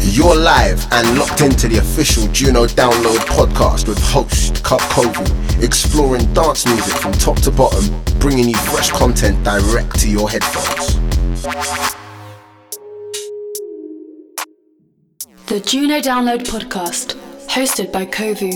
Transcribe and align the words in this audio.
You're 0.00 0.36
live 0.36 0.84
and 0.92 1.16
locked 1.16 1.42
into 1.42 1.68
the 1.68 1.78
official 1.78 2.26
Juno 2.32 2.66
Download 2.66 3.18
podcast 3.26 3.86
with 3.86 3.98
host 4.02 4.64
Cub 4.64 4.80
Kovu, 4.80 5.62
exploring 5.62 6.32
dance 6.34 6.66
music 6.66 6.94
from 6.94 7.12
top 7.12 7.36
to 7.42 7.52
bottom, 7.52 8.02
bringing 8.18 8.48
you 8.48 8.56
fresh 8.56 8.90
content 8.90 9.44
direct 9.44 10.00
to 10.00 10.10
your 10.10 10.28
headphones. 10.28 10.96
The 15.46 15.60
Juno 15.60 16.00
Download 16.00 16.40
podcast, 16.40 17.14
hosted 17.46 17.92
by 17.92 18.06
Kovu. 18.06 18.54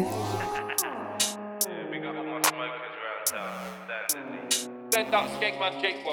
Send 4.92 5.12
that 5.12 5.28
Skegman 5.40 5.80
Jake 5.82 6.04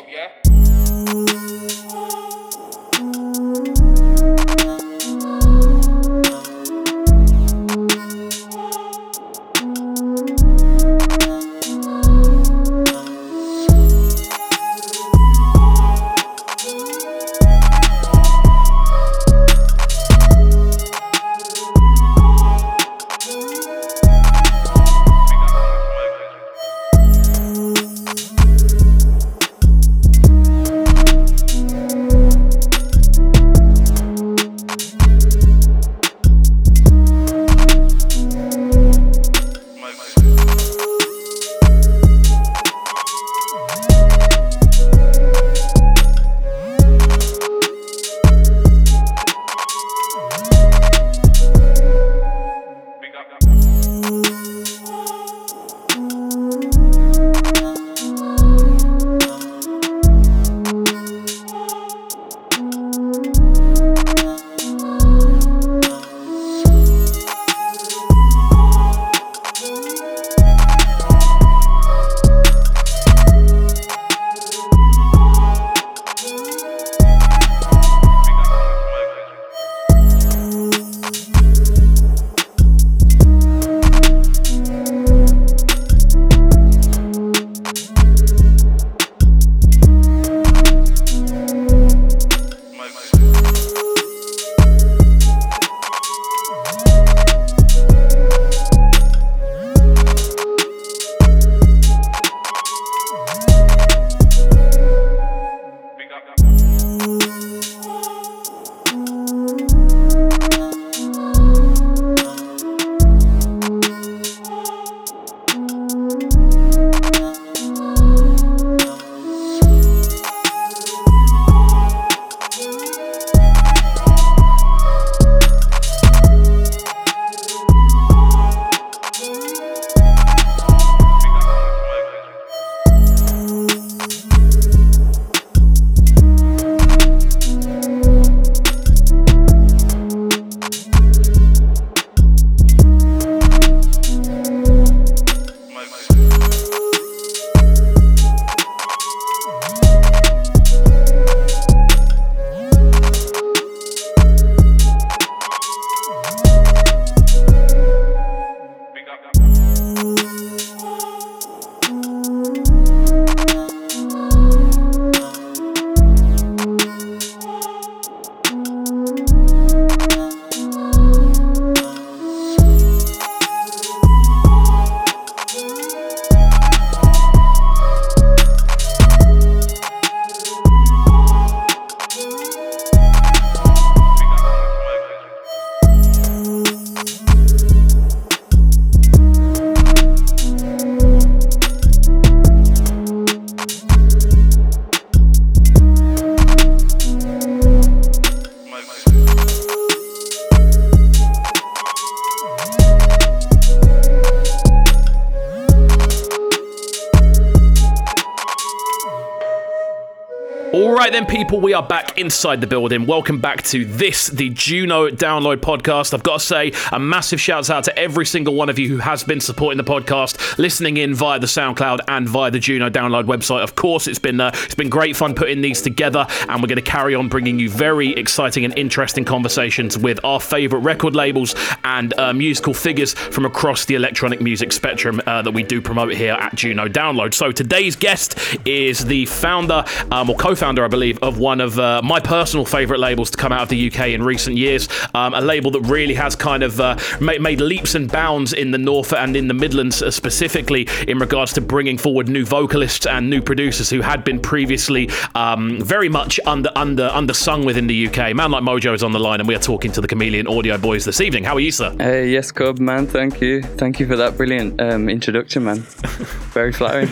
right, 211.11 211.27
then, 211.27 211.37
people, 211.37 211.59
we 211.59 211.73
are 211.73 211.83
back 211.83 212.17
inside 212.17 212.61
the 212.61 212.67
building. 212.67 213.05
Welcome 213.05 213.39
back 213.41 213.63
to 213.63 213.83
this, 213.83 214.27
the 214.27 214.49
Juno 214.49 215.09
Download 215.09 215.57
podcast. 215.57 216.13
I've 216.13 216.23
got 216.23 216.39
to 216.39 216.45
say 216.45 216.71
a 216.93 216.99
massive 216.99 217.41
shout 217.41 217.69
out 217.69 217.83
to 217.83 217.99
every 217.99 218.25
single 218.25 218.55
one 218.55 218.69
of 218.69 218.79
you 218.79 218.87
who 218.87 218.97
has 218.99 219.21
been 219.21 219.41
supporting 219.41 219.77
the 219.77 219.83
podcast, 219.83 220.57
listening 220.57 220.95
in 220.95 221.13
via 221.13 221.37
the 221.37 221.47
SoundCloud 221.47 221.99
and 222.07 222.29
via 222.29 222.49
the 222.49 222.59
Juno 222.59 222.89
Download 222.89 223.25
website. 223.25 223.61
Of 223.61 223.75
course, 223.75 224.07
it's 224.07 224.19
been 224.19 224.39
uh, 224.39 224.51
it's 224.53 224.75
been 224.75 224.87
great 224.89 225.17
fun 225.17 225.35
putting 225.35 225.59
these 225.59 225.81
together, 225.81 226.25
and 226.47 226.61
we're 226.61 226.69
going 226.69 226.77
to 226.77 226.81
carry 226.81 227.13
on 227.13 227.27
bringing 227.27 227.59
you 227.59 227.69
very 227.69 228.11
exciting 228.11 228.63
and 228.63 228.77
interesting 228.77 229.25
conversations 229.25 229.97
with 229.97 230.23
our 230.23 230.39
favourite 230.39 230.83
record 230.83 231.13
labels 231.13 231.55
and 231.83 232.17
uh, 232.17 232.31
musical 232.31 232.73
figures 232.73 233.13
from 233.13 233.45
across 233.45 233.83
the 233.83 233.95
electronic 233.95 234.39
music 234.39 234.71
spectrum 234.71 235.21
uh, 235.27 235.41
that 235.41 235.51
we 235.51 235.61
do 235.61 235.81
promote 235.81 236.13
here 236.13 236.33
at 236.33 236.55
Juno 236.55 236.87
Download. 236.87 237.33
So 237.33 237.51
today's 237.51 237.97
guest 237.97 238.39
is 238.65 239.03
the 239.03 239.25
founder 239.25 239.83
um, 240.09 240.29
or 240.29 240.37
co-founder, 240.37 240.85
I 240.85 240.87
believe, 240.87 241.00
of 241.01 241.39
one 241.39 241.59
of 241.61 241.79
uh, 241.79 242.01
my 242.03 242.19
personal 242.19 242.65
favourite 242.65 242.99
labels 242.99 243.31
to 243.31 243.37
come 243.37 243.51
out 243.51 243.63
of 243.63 243.69
the 243.69 243.87
UK 243.91 244.09
in 244.09 244.23
recent 244.23 244.55
years. 244.57 244.87
Um, 245.15 245.33
a 245.33 245.41
label 245.41 245.71
that 245.71 245.81
really 245.81 246.13
has 246.13 246.35
kind 246.35 246.63
of 246.63 246.79
uh, 246.79 246.97
made, 247.19 247.41
made 247.41 247.59
leaps 247.59 247.95
and 247.95 248.11
bounds 248.11 248.53
in 248.53 248.71
the 248.71 248.77
North 248.77 249.13
and 249.13 249.35
in 249.35 249.47
the 249.47 249.53
Midlands 249.53 250.01
uh, 250.01 250.11
specifically 250.11 250.87
in 251.07 251.17
regards 251.17 251.53
to 251.53 251.61
bringing 251.61 251.97
forward 251.97 252.29
new 252.29 252.45
vocalists 252.45 253.05
and 253.05 253.29
new 253.29 253.41
producers 253.41 253.89
who 253.89 254.01
had 254.01 254.23
been 254.23 254.39
previously 254.39 255.09
um, 255.35 255.81
very 255.81 256.09
much 256.09 256.39
under 256.45 256.69
under 256.75 257.09
undersung 257.09 257.65
within 257.65 257.87
the 257.87 258.07
UK. 258.07 258.35
Man 258.35 258.51
like 258.51 258.63
MoJoe 258.63 258.93
is 258.93 259.03
on 259.03 259.11
the 259.11 259.19
line, 259.19 259.39
and 259.39 259.47
we 259.47 259.55
are 259.55 259.59
talking 259.59 259.91
to 259.93 260.01
the 260.01 260.07
Chameleon 260.07 260.47
Audio 260.47 260.77
Boys 260.77 261.05
this 261.05 261.21
evening. 261.21 261.43
How 261.43 261.55
are 261.55 261.59
you, 261.59 261.71
sir? 261.71 261.95
Hey, 261.97 262.29
yes, 262.29 262.51
Cub, 262.51 262.79
man. 262.79 263.07
Thank 263.07 263.41
you. 263.41 263.61
Thank 263.63 263.99
you 263.99 264.07
for 264.07 264.15
that 264.17 264.37
brilliant 264.37 264.79
um, 264.81 265.09
introduction, 265.09 265.63
man. 265.63 265.77
Very 266.53 266.71
flattering. 266.71 267.09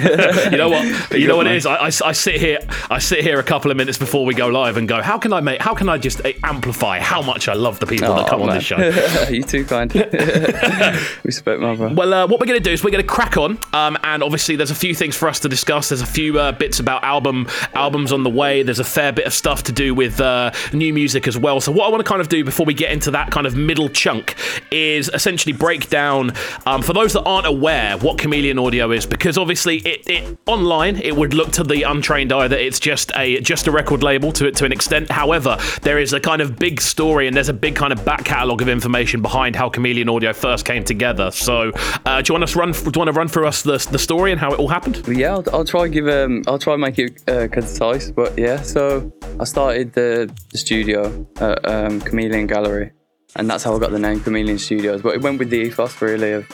you 0.52 0.58
know 0.58 0.70
what? 0.70 0.80
You 1.20 1.28
know 1.28 1.38
what 1.38 1.48
it 1.48 1.50
man. 1.50 1.58
is. 1.58 1.66
I, 1.66 1.76
I, 1.76 2.10
I 2.10 2.12
sit 2.14 2.36
here. 2.40 2.60
I 2.90 3.00
sit 3.00 3.22
here 3.22 3.40
a 3.40 3.44
couple 3.44 3.72
of 3.72 3.78
minutes 3.80 3.98
before 3.98 4.26
we 4.26 4.36
go 4.36 4.48
live 4.48 4.78
and 4.78 4.88
go, 4.88 5.02
how 5.02 5.18
can 5.18 5.34
I 5.34 5.40
make? 5.40 5.60
How 5.62 5.74
can 5.74 5.90
I 5.90 5.98
just 5.98 6.24
uh, 6.24 6.32
amplify 6.44 7.00
how 7.00 7.22
much 7.24 7.48
I 7.48 7.54
love 7.54 7.80
the 7.80 7.88
people 7.88 8.14
that 8.14 8.26
Oh, 8.26 8.30
come 8.30 8.42
on 8.44 8.50
this 8.50 8.64
show? 8.64 8.78
you 9.30 9.42
too 9.42 9.66
kind. 9.66 9.92
Respect, 11.24 11.60
bro. 11.60 11.94
Well, 11.94 12.14
uh, 12.14 12.28
what 12.28 12.40
we're 12.40 12.46
going 12.46 12.60
to 12.60 12.64
do 12.64 12.72
is 12.72 12.84
we're 12.84 12.92
going 12.92 13.04
to 13.04 13.08
crack 13.08 13.38
on, 13.38 13.58
um, 13.74 13.98
and 14.04 14.22
obviously 14.22 14.56
there's 14.56 14.72
a 14.72 14.76
few 14.76 14.94
things 14.94 15.16
for 15.16 15.28
us 15.28 15.40
to 15.42 15.50
discuss. 15.50 15.90
There's 15.90 16.02
a 16.02 16.06
few 16.06 16.40
uh, 16.40 16.52
bits 16.52 16.80
about 16.80 17.04
album 17.04 17.48
albums 17.74 18.12
on 18.12 18.24
the 18.24 18.30
way. 18.30 18.62
There's 18.64 18.80
a 18.80 18.84
fair 18.84 19.12
bit 19.12 19.26
of 19.26 19.34
stuff 19.34 19.64
to 19.64 19.72
do 19.72 19.96
with 19.96 20.20
uh, 20.20 20.52
new 20.74 20.94
music 20.94 21.28
as 21.28 21.38
well. 21.38 21.62
So 21.62 21.72
what 21.72 21.88
I 21.88 21.90
want 21.90 22.04
to 22.06 22.08
kind 22.10 22.22
of 22.22 22.30
do 22.30 22.44
before 22.44 22.66
we 22.66 22.74
get 22.74 22.92
into 22.92 23.12
that 23.12 23.32
kind 23.32 23.48
of 23.48 23.56
middle 23.56 23.90
chunk 23.90 24.36
is 24.72 25.10
essentially 25.14 25.54
break 25.54 25.90
down 25.90 26.34
um, 26.66 26.82
for 26.82 26.94
those 26.94 27.14
that 27.14 27.24
aren't 27.24 27.48
aware 27.48 27.98
what 27.98 28.18
Chameleon 28.18 28.60
Audio 28.60 28.92
is, 28.92 29.06
because 29.06 29.38
obviously 29.38 29.78
it, 29.78 30.10
it 30.10 30.38
online 30.46 30.98
it 30.98 31.16
would 31.16 31.34
look 31.34 31.52
to 31.54 31.64
the 31.64 31.84
untrained 31.84 32.32
eye 32.34 32.48
that 32.48 32.60
it's 32.60 32.80
just 32.80 33.12
a 33.16 33.40
just 33.42 33.68
a 33.70 33.72
record 33.72 34.04
label 34.04 34.32
to 34.34 34.48
it 34.48 34.56
to 34.58 34.66
an 34.66 34.74
extent. 34.74 35.10
However, 35.10 35.58
there 35.84 36.00
is 36.00 36.12
a 36.12 36.20
kind 36.20 36.42
of 36.42 36.58
big 36.58 36.82
story 36.82 37.28
and 37.28 37.36
there's 37.36 37.48
a 37.48 37.54
big 37.54 37.76
kind 37.76 37.94
of 37.94 38.04
back 38.04 38.26
catalogue 38.26 38.62
of 38.62 38.68
information 38.68 39.22
behind 39.22 39.56
how 39.56 39.70
Chameleon 39.70 40.10
Audio 40.10 40.34
first 40.34 40.66
came 40.66 40.84
together. 40.84 41.32
So, 41.32 41.72
uh, 42.06 42.22
do 42.22 42.30
you 42.30 42.34
want 42.34 42.44
us 42.44 42.56
run? 42.56 42.72
Do 42.74 42.80
you 42.80 43.00
want 43.00 43.08
to 43.08 43.14
run 43.14 43.28
through 43.28 43.48
us 43.48 43.62
the, 43.62 43.78
the 43.92 44.00
story 44.00 44.32
and 44.32 44.40
how 44.40 44.52
it 44.52 44.60
all 44.60 44.68
happened? 44.68 45.08
Yeah, 45.08 45.36
I'll, 45.36 45.46
I'll 45.54 45.66
try 45.66 45.88
give 45.88 46.08
um 46.08 46.44
I'll 46.48 46.60
try 46.60 46.76
make 46.76 47.00
it 47.00 47.22
uh, 47.30 47.48
concise, 47.48 48.12
but 48.12 48.38
yeah. 48.38 48.62
So 48.62 49.12
I 49.40 49.44
started 49.46 49.94
the, 49.94 50.34
the 50.52 50.58
studio 50.58 51.28
at 51.40 51.66
um, 51.66 52.02
Chameleon 52.02 52.48
Gallery, 52.48 52.92
and 53.36 53.50
that's 53.50 53.64
how 53.64 53.76
I 53.76 53.80
got 53.80 53.92
the 53.92 54.00
name 54.00 54.20
Chameleon 54.20 54.60
Studios. 54.60 55.02
But 55.02 55.16
it 55.16 55.22
went 55.22 55.40
with 55.40 55.50
the 55.50 55.58
ethos 55.58 56.02
really 56.02 56.34
of 56.34 56.48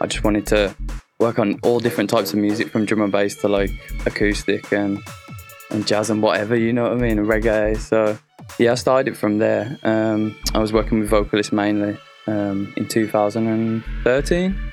I 0.00 0.06
just 0.06 0.22
wanted 0.22 0.46
to 0.48 0.76
work 1.18 1.38
on 1.38 1.58
all 1.62 1.80
different 1.80 2.10
types 2.10 2.32
of 2.32 2.38
music 2.38 2.68
from 2.68 2.84
drum 2.84 3.00
and 3.00 3.10
bass 3.10 3.34
to 3.36 3.48
like 3.48 3.70
acoustic 4.06 4.72
and 4.72 5.02
and 5.70 5.86
jazz 5.86 6.10
and 6.10 6.22
whatever, 6.22 6.56
you 6.56 6.72
know 6.72 6.84
what 6.84 6.92
I 6.92 6.96
mean, 6.96 7.18
and 7.18 7.26
reggae. 7.26 7.76
So 7.76 8.18
yeah, 8.58 8.72
I 8.72 8.74
started 8.74 9.12
it 9.12 9.16
from 9.16 9.38
there. 9.38 9.78
Um, 9.82 10.36
I 10.54 10.58
was 10.58 10.72
working 10.72 11.00
with 11.00 11.10
vocalists 11.10 11.52
mainly 11.52 11.98
um, 12.26 12.72
in 12.76 12.88
2013. 12.88 14.72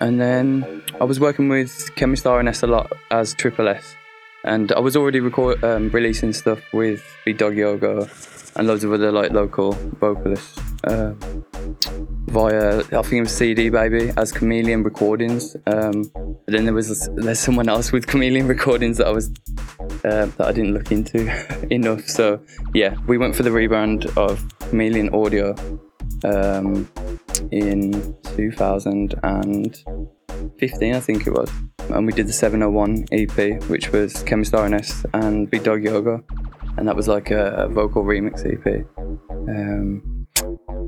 And 0.00 0.20
then 0.20 0.82
I 1.00 1.04
was 1.04 1.20
working 1.20 1.48
with 1.48 1.94
Chemist 1.94 2.24
RNS 2.24 2.62
a 2.62 2.66
lot 2.66 2.92
as 3.10 3.34
Triple 3.34 3.68
S. 3.68 3.94
And 4.44 4.72
I 4.72 4.80
was 4.80 4.96
already 4.96 5.20
record, 5.20 5.62
um, 5.62 5.90
releasing 5.90 6.32
stuff 6.32 6.60
with 6.72 7.04
Big 7.26 7.36
Dog 7.36 7.56
Yogi 7.56 8.08
and 8.56 8.66
loads 8.66 8.84
of 8.84 8.92
other 8.92 9.12
like 9.12 9.32
local 9.32 9.72
vocalists 10.00 10.58
uh, 10.84 11.12
via, 12.26 12.78
I 12.78 13.02
think 13.02 13.12
it 13.12 13.20
was 13.20 13.32
CD 13.32 13.70
Baby 13.70 14.12
as 14.16 14.32
Chameleon 14.32 14.82
Recordings. 14.82 15.56
Um, 15.66 16.10
then 16.46 16.64
there 16.64 16.74
was 16.74 17.08
there's 17.16 17.38
someone 17.38 17.68
else 17.68 17.92
with 17.92 18.06
Chameleon 18.06 18.48
Recordings 18.48 18.96
that 18.98 19.06
I 19.06 19.10
was 19.10 19.30
uh, 20.04 20.26
that 20.26 20.40
I 20.40 20.52
didn't 20.52 20.74
look 20.74 20.92
into 20.92 21.30
enough. 21.74 22.08
So 22.08 22.40
yeah, 22.74 22.96
we 23.06 23.18
went 23.18 23.36
for 23.36 23.42
the 23.42 23.50
rebrand 23.50 24.16
of 24.16 24.42
Chameleon 24.70 25.14
Audio 25.14 25.54
um, 26.24 26.88
in 27.50 28.16
2015, 28.36 30.94
I 30.94 31.00
think 31.00 31.26
it 31.26 31.32
was. 31.32 31.50
And 31.90 32.06
we 32.06 32.12
did 32.12 32.28
the 32.28 32.32
701 32.32 33.06
EP, 33.12 33.62
which 33.68 33.92
was 33.92 34.22
Chemist 34.22 34.52
RNS 34.52 35.04
and 35.12 35.50
Big 35.50 35.64
Dog 35.64 35.82
Yogi. 35.82 36.22
And 36.76 36.86
that 36.86 36.94
was 36.94 37.08
like 37.08 37.30
a, 37.30 37.54
a 37.54 37.66
vocal 37.68 38.04
remix 38.04 38.46
EP. 38.46 38.86
Um, 39.48 40.19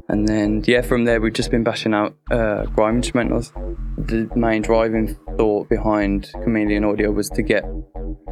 and 0.08 0.28
then, 0.28 0.62
yeah, 0.66 0.82
from 0.82 1.04
there, 1.04 1.20
we've 1.20 1.32
just 1.32 1.50
been 1.50 1.64
bashing 1.64 1.94
out 1.94 2.14
uh, 2.30 2.64
grime 2.66 3.00
instrumentals. 3.00 3.52
The 3.96 4.28
main 4.36 4.62
driving 4.62 5.16
thought 5.36 5.68
behind 5.68 6.30
Chameleon 6.44 6.84
Audio 6.84 7.10
was 7.10 7.30
to 7.30 7.42
get 7.42 7.64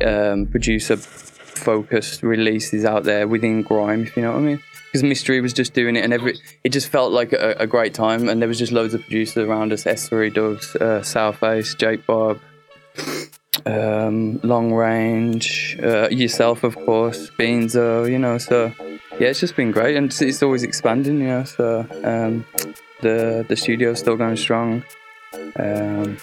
um, 0.05 0.46
producer 0.46 0.96
focused 0.96 2.22
releases 2.22 2.84
out 2.84 3.05
there 3.05 3.28
within 3.28 3.62
grime, 3.62 4.02
if 4.02 4.17
you 4.17 4.22
know 4.22 4.32
what 4.32 4.38
I 4.38 4.43
mean. 4.43 4.62
Because 4.87 5.02
Mystery 5.05 5.40
was 5.40 5.52
just 5.52 5.72
doing 5.72 5.94
it, 5.94 6.05
and 6.05 6.12
every 6.12 6.37
it 6.64 6.70
just 6.70 6.88
felt 6.88 7.12
like 7.12 7.32
a, 7.32 7.55
a 7.61 7.66
great 7.66 7.94
time, 7.94 8.28
and 8.28 8.43
there 8.43 8.49
was 8.49 8.58
just 8.58 8.73
loads 8.73 8.93
of 8.93 9.02
producers 9.02 9.46
around 9.46 9.73
us: 9.73 9.84
S3 9.84 10.34
Dubs, 10.34 10.75
uh, 10.76 11.00
Southface, 11.00 11.76
Jakebob, 11.76 12.40
um, 13.66 14.40
Long 14.43 14.73
Range, 14.73 15.78
uh, 15.81 16.08
yourself, 16.11 16.64
of 16.64 16.75
course, 16.75 17.31
Beanzo, 17.38 18.11
you 18.11 18.19
know. 18.19 18.38
So 18.38 18.73
yeah, 19.20 19.28
it's 19.28 19.40
just 19.40 19.55
been 19.55 19.70
great, 19.70 19.96
and 19.96 20.06
it's, 20.06 20.22
it's 20.22 20.43
always 20.43 20.62
expanding, 20.62 21.20
you 21.20 21.26
know. 21.26 21.44
So 21.44 21.87
um, 22.05 22.46
the 23.02 23.44
the 23.46 23.55
studio's 23.55 23.99
still 23.99 24.17
going 24.17 24.37
strong. 24.37 24.82
Um, 25.56 26.17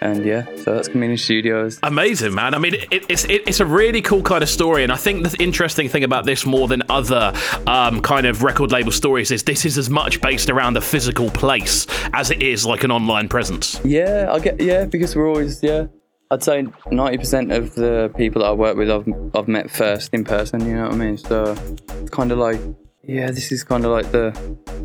and 0.00 0.24
yeah, 0.24 0.46
so 0.56 0.74
that's 0.74 0.88
Chameleon 0.88 1.18
Studios. 1.18 1.78
Amazing, 1.82 2.34
man. 2.34 2.54
I 2.54 2.58
mean, 2.58 2.74
it, 2.74 3.04
it's 3.08 3.24
it, 3.24 3.42
it's 3.48 3.58
a 3.58 3.66
really 3.66 4.00
cool 4.00 4.22
kind 4.22 4.44
of 4.44 4.48
story, 4.48 4.84
and 4.84 4.92
I 4.92 4.96
think 4.96 5.28
the 5.28 5.42
interesting 5.42 5.88
thing 5.88 6.04
about 6.04 6.24
this 6.24 6.46
more 6.46 6.68
than 6.68 6.84
other 6.88 7.32
um, 7.66 8.00
kind 8.00 8.26
of 8.26 8.44
record 8.44 8.70
label 8.70 8.92
stories 8.92 9.32
is 9.32 9.42
this 9.42 9.64
is 9.64 9.76
as 9.76 9.90
much 9.90 10.20
based 10.20 10.48
around 10.48 10.76
a 10.76 10.80
physical 10.80 11.30
place 11.30 11.86
as 12.12 12.30
it 12.30 12.42
is 12.42 12.64
like 12.64 12.84
an 12.84 12.92
online 12.92 13.28
presence. 13.28 13.80
Yeah, 13.84 14.28
I 14.30 14.38
get 14.38 14.60
yeah 14.60 14.84
because 14.84 15.16
we're 15.16 15.28
always 15.28 15.62
yeah. 15.62 15.86
I'd 16.32 16.44
say 16.44 16.66
ninety 16.90 17.18
percent 17.18 17.50
of 17.50 17.74
the 17.74 18.12
people 18.16 18.42
that 18.42 18.48
I 18.48 18.52
work 18.52 18.76
with 18.76 18.90
I've 18.90 19.08
I've 19.34 19.48
met 19.48 19.70
first 19.70 20.14
in 20.14 20.24
person. 20.24 20.64
You 20.64 20.76
know 20.76 20.84
what 20.84 20.92
I 20.92 20.96
mean? 20.96 21.18
So 21.18 21.56
it's 21.88 22.10
kind 22.10 22.30
of 22.30 22.38
like 22.38 22.60
yeah, 23.02 23.30
this 23.30 23.50
is 23.50 23.64
kind 23.64 23.84
of 23.84 23.90
like 23.90 24.12
the 24.12 24.30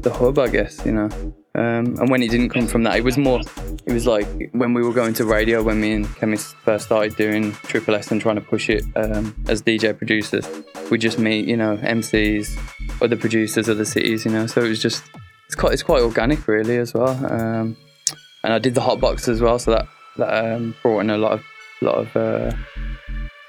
the 0.01 0.11
hub, 0.11 0.39
I 0.39 0.47
guess. 0.47 0.85
You 0.85 0.93
know. 0.93 1.09
Um, 1.53 1.95
and 1.99 2.09
when 2.09 2.21
it 2.21 2.31
didn't 2.31 2.49
come 2.49 2.67
from 2.67 2.83
that, 2.83 2.97
it 2.97 3.03
was 3.03 3.17
more. 3.17 3.41
It 3.85 3.93
was 3.93 4.07
like 4.07 4.27
when 4.51 4.73
we 4.73 4.81
were 4.81 4.91
going 4.91 5.13
to 5.15 5.25
radio 5.25 5.61
when 5.61 5.79
me 5.79 5.93
and 5.93 6.15
Chemist 6.15 6.55
first 6.55 6.85
started 6.85 7.15
doing 7.15 7.53
Triple 7.53 7.95
S 7.95 8.11
and 8.11 8.19
trying 8.19 8.35
to 8.35 8.41
push 8.41 8.69
it 8.69 8.83
um, 8.95 9.35
as 9.47 9.61
DJ 9.61 9.95
producers. 9.95 10.47
We 10.89 10.97
just 10.97 11.19
meet, 11.19 11.47
you 11.47 11.55
know, 11.55 11.77
MCs, 11.77 12.57
other 13.01 13.15
producers, 13.15 13.69
other 13.69 13.85
cities, 13.85 14.25
you 14.25 14.31
know. 14.31 14.47
So 14.47 14.61
it 14.61 14.67
was 14.67 14.81
just 14.81 15.03
it's 15.45 15.55
quite 15.55 15.73
it's 15.73 15.83
quite 15.83 16.01
organic 16.01 16.47
really 16.47 16.77
as 16.77 16.93
well. 16.93 17.09
Um, 17.31 17.77
and 18.43 18.53
I 18.53 18.59
did 18.59 18.75
the 18.75 18.81
hot 18.81 18.99
box 18.99 19.27
as 19.27 19.39
well, 19.41 19.59
so 19.59 19.71
that 19.71 19.87
that 20.17 20.53
um, 20.53 20.75
brought 20.81 21.01
in 21.01 21.09
a 21.09 21.17
lot 21.17 21.33
of 21.33 21.45
lot 21.81 21.95
of 21.95 22.15
uh, 22.15 22.51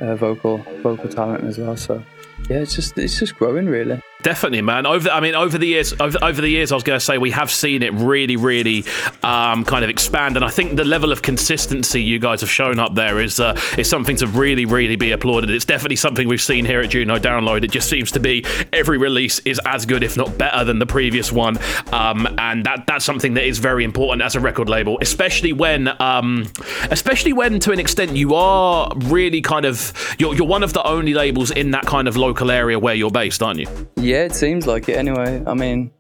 uh, 0.01 0.15
vocal 0.17 0.59
vocal 0.83 1.09
talent 1.09 1.45
as 1.45 1.59
well. 1.59 1.77
So 1.77 2.03
yeah, 2.49 2.59
it's 2.59 2.75
just 2.75 2.99
it's 2.99 3.19
just 3.19 3.37
growing 3.37 3.67
really. 3.67 4.01
Definitely, 4.23 4.63
man. 4.63 4.87
Over, 4.87 5.11
I 5.11 5.21
mean, 5.21 5.35
over 5.35 5.57
the 5.57 5.67
years, 5.67 5.93
over, 6.01 6.19
over 6.23 6.41
the 6.41 6.49
years, 6.49 6.73
I 6.73 6.75
was 6.75 6.83
going 6.83 6.99
to 6.99 7.05
say 7.05 7.19
we 7.19 7.31
have 7.31 7.51
seen 7.51 7.83
it 7.83 7.93
really, 7.93 8.37
really 8.37 8.85
um, 9.23 9.65
kind 9.65 9.85
of 9.85 9.91
expand, 9.91 10.37
and 10.37 10.45
I 10.45 10.49
think 10.49 10.77
the 10.77 10.85
level 10.85 11.13
of 11.13 11.23
consistency 11.23 12.03
you 12.03 12.19
guys 12.19 12.41
have 12.41 12.51
shown 12.51 12.81
up 12.81 12.95
there 12.95 13.21
is 13.21 13.39
uh, 13.39 13.57
is 13.79 13.89
something 13.89 14.17
to 14.17 14.27
really, 14.27 14.65
really 14.65 14.97
be 14.97 15.13
applauded. 15.13 15.51
It's 15.51 15.65
definitely 15.65 15.97
something 15.97 16.27
we've 16.27 16.41
seen 16.41 16.65
here 16.65 16.81
at 16.81 16.91
Juno 16.91 17.19
Download. 17.19 17.63
It 17.63 17.71
just 17.71 17.89
seems 17.89 18.11
to 18.13 18.21
be 18.21 18.45
every 18.73 18.99
release 18.99 19.39
is 19.41 19.61
as 19.65 19.87
good, 19.87 20.03
if 20.03 20.17
not 20.17 20.37
better, 20.37 20.65
than 20.65 20.79
the 20.79 20.87
previous 20.87 21.31
one, 21.31 21.59
um, 21.93 22.27
and 22.39 22.65
that 22.65 22.85
that's 22.87 23.05
something 23.05 23.35
that 23.35 23.45
is 23.45 23.59
very 23.59 23.85
important 23.85 24.23
as 24.23 24.35
a 24.35 24.41
record 24.41 24.69
label, 24.69 24.99
especially 25.03 25.53
when, 25.53 25.91
um, 26.03 26.51
especially 26.91 27.33
when, 27.33 27.61
to 27.61 27.71
an 27.71 27.79
extent, 27.79 28.17
you 28.17 28.35
are 28.35 28.91
really 29.05 29.41
kind 29.41 29.67
of 29.67 29.93
you're 30.19 30.35
you're 30.35 30.49
one 30.49 30.63
of 30.63 30.73
the 30.73 30.83
only 30.85 31.15
labels 31.15 31.51
in 31.51 31.71
that 31.73 31.87
kind 31.87 32.09
of 32.09 32.17
local 32.17 32.51
area 32.51 32.79
where 32.79 32.95
you're 32.95 33.11
based, 33.11 33.43
aren't 33.43 33.61
you? 33.61 33.89
Yeah, 34.07 34.23
it 34.23 34.37
seems 34.37 34.69
like 34.69 34.89
it 34.89 34.97
anyway. 34.97 35.43
I 35.49 35.55
mean, 35.55 35.91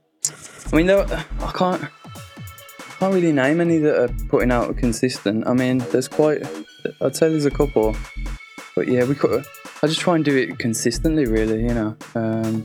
I 0.73 0.77
mean, 0.77 0.89
I 0.89 1.51
can't, 1.53 1.83
I 1.83 2.93
can't 3.01 3.13
really 3.13 3.33
name 3.33 3.61
any 3.61 3.79
that 3.79 4.01
are 4.01 4.29
putting 4.29 4.53
out 4.53 4.77
consistent. 4.77 5.45
I 5.45 5.55
mean, 5.55 5.79
there's 5.91 6.07
quite, 6.07 6.47
I'd 7.01 7.17
say 7.17 7.29
there's 7.29 7.47
a 7.47 7.51
couple, 7.51 7.97
but 8.77 8.87
yeah, 8.87 9.03
we 9.03 9.17
could. 9.17 9.45
I 9.83 9.89
just 9.89 9.99
try 9.99 10.15
and 10.15 10.25
do 10.25 10.37
it 10.37 10.57
consistently, 10.61 11.27
really, 11.27 11.63
you 11.63 11.75
know, 11.75 11.97
um, 12.15 12.65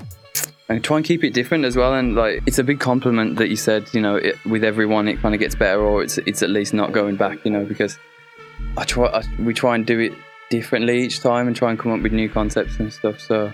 and 0.69 0.83
try 0.83 0.97
and 0.97 1.05
keep 1.07 1.23
it 1.23 1.33
different 1.33 1.65
as 1.65 1.75
well. 1.75 1.95
And 1.95 2.13
like, 2.13 2.43
it's 2.45 2.59
a 2.59 2.63
big 2.63 2.79
compliment 2.79 3.37
that 3.37 3.49
you 3.49 3.55
said, 3.55 3.91
you 3.95 4.01
know, 4.01 4.17
it, 4.17 4.35
with 4.45 4.63
everyone 4.63 5.07
it 5.07 5.21
kind 5.21 5.33
of 5.33 5.39
gets 5.39 5.55
better, 5.55 5.81
or 5.81 6.03
it's 6.03 6.19
it's 6.19 6.43
at 6.43 6.51
least 6.51 6.71
not 6.71 6.91
going 6.91 7.15
back, 7.15 7.43
you 7.45 7.49
know, 7.49 7.65
because 7.65 7.97
I 8.77 8.83
try, 8.83 9.07
I, 9.07 9.23
we 9.39 9.55
try 9.55 9.73
and 9.73 9.87
do 9.87 9.99
it 10.01 10.13
differently 10.51 11.01
each 11.01 11.19
time 11.19 11.47
and 11.47 11.55
try 11.55 11.71
and 11.71 11.79
come 11.79 11.93
up 11.93 12.01
with 12.03 12.13
new 12.13 12.29
concepts 12.29 12.77
and 12.77 12.93
stuff. 12.93 13.19
So 13.19 13.51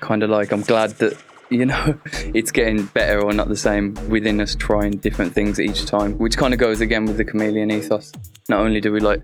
kind 0.00 0.22
of 0.22 0.30
like 0.30 0.52
I'm 0.52 0.62
glad 0.62 0.90
that 0.98 1.16
you 1.48 1.64
know 1.64 1.98
it's 2.34 2.50
getting 2.50 2.86
better 2.86 3.20
or 3.22 3.32
not 3.32 3.48
the 3.48 3.56
same 3.56 3.94
within 4.08 4.40
us 4.40 4.54
trying 4.54 4.92
different 4.92 5.32
things 5.32 5.60
each 5.60 5.86
time 5.86 6.18
which 6.18 6.36
kind 6.36 6.52
of 6.52 6.60
goes 6.60 6.80
again 6.80 7.04
with 7.06 7.16
the 7.16 7.24
chameleon 7.24 7.70
ethos. 7.70 8.12
Not 8.48 8.60
only 8.60 8.80
do 8.80 8.92
we 8.92 9.00
like 9.00 9.22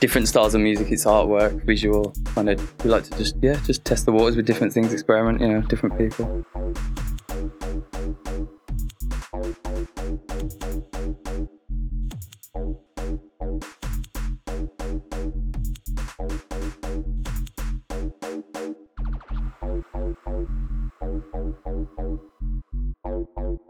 different 0.00 0.28
styles 0.28 0.54
of 0.54 0.60
music 0.60 0.90
it's 0.90 1.04
artwork 1.04 1.64
visual 1.64 2.14
kind 2.34 2.48
of 2.50 2.84
we 2.84 2.90
like 2.90 3.04
to 3.04 3.16
just 3.16 3.36
yeah 3.42 3.58
just 3.64 3.84
test 3.84 4.06
the 4.06 4.12
waters 4.12 4.36
with 4.36 4.46
different 4.46 4.72
things 4.72 4.92
experiment 4.92 5.40
you 5.40 5.48
know 5.48 5.60
different 5.62 5.96
people 5.98 6.44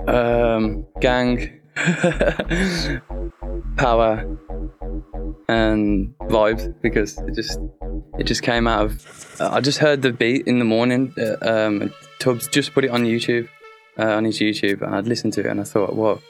um 0.09 0.87
gang 1.01 1.61
power 3.77 4.27
and 5.49 6.15
vibes 6.21 6.75
because 6.83 7.19
it 7.19 7.35
just 7.35 7.59
it 8.19 8.25
just 8.25 8.43
came 8.43 8.67
out 8.67 8.85
of. 8.87 9.37
I 9.41 9.61
just 9.61 9.79
heard 9.79 10.03
the 10.03 10.13
beat 10.13 10.47
in 10.47 10.59
the 10.59 10.65
morning. 10.65 11.15
Uh, 11.19 11.37
um, 11.43 11.95
Tubbs 12.19 12.49
just 12.49 12.73
put 12.75 12.85
it 12.85 12.91
on 12.91 13.05
YouTube, 13.05 13.49
uh, 13.99 14.13
on 14.13 14.25
his 14.25 14.39
YouTube, 14.39 14.83
and 14.83 14.95
I'd 14.95 15.07
listened 15.07 15.33
to 15.35 15.41
it 15.41 15.47
and 15.47 15.61
I 15.61 15.65
thought, 15.65 15.95
whoa, 15.95 16.21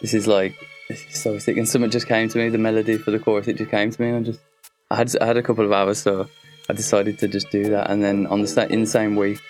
this 0.00 0.14
is 0.14 0.26
like 0.26 0.54
this 0.88 1.04
is 1.06 1.20
so 1.20 1.38
sick. 1.38 1.56
And 1.56 1.68
something 1.68 1.90
just 1.90 2.06
came 2.06 2.28
to 2.28 2.38
me, 2.38 2.48
the 2.48 2.58
melody 2.58 2.98
for 2.98 3.10
the 3.10 3.18
chorus, 3.18 3.48
it 3.48 3.56
just 3.56 3.70
came 3.70 3.90
to 3.90 4.02
me, 4.02 4.08
and 4.08 4.18
I 4.18 4.22
just 4.22 4.40
I 4.90 4.96
had 4.96 5.16
I 5.20 5.26
had 5.26 5.36
a 5.36 5.42
couple 5.42 5.64
of 5.64 5.72
hours, 5.72 5.98
so 5.98 6.28
I 6.68 6.72
decided 6.72 7.18
to 7.20 7.28
just 7.28 7.50
do 7.50 7.70
that. 7.70 7.90
And 7.90 8.02
then 8.02 8.26
on 8.26 8.42
the 8.42 8.66
in 8.70 8.80
the 8.80 8.86
same 8.86 9.16
week, 9.16 9.40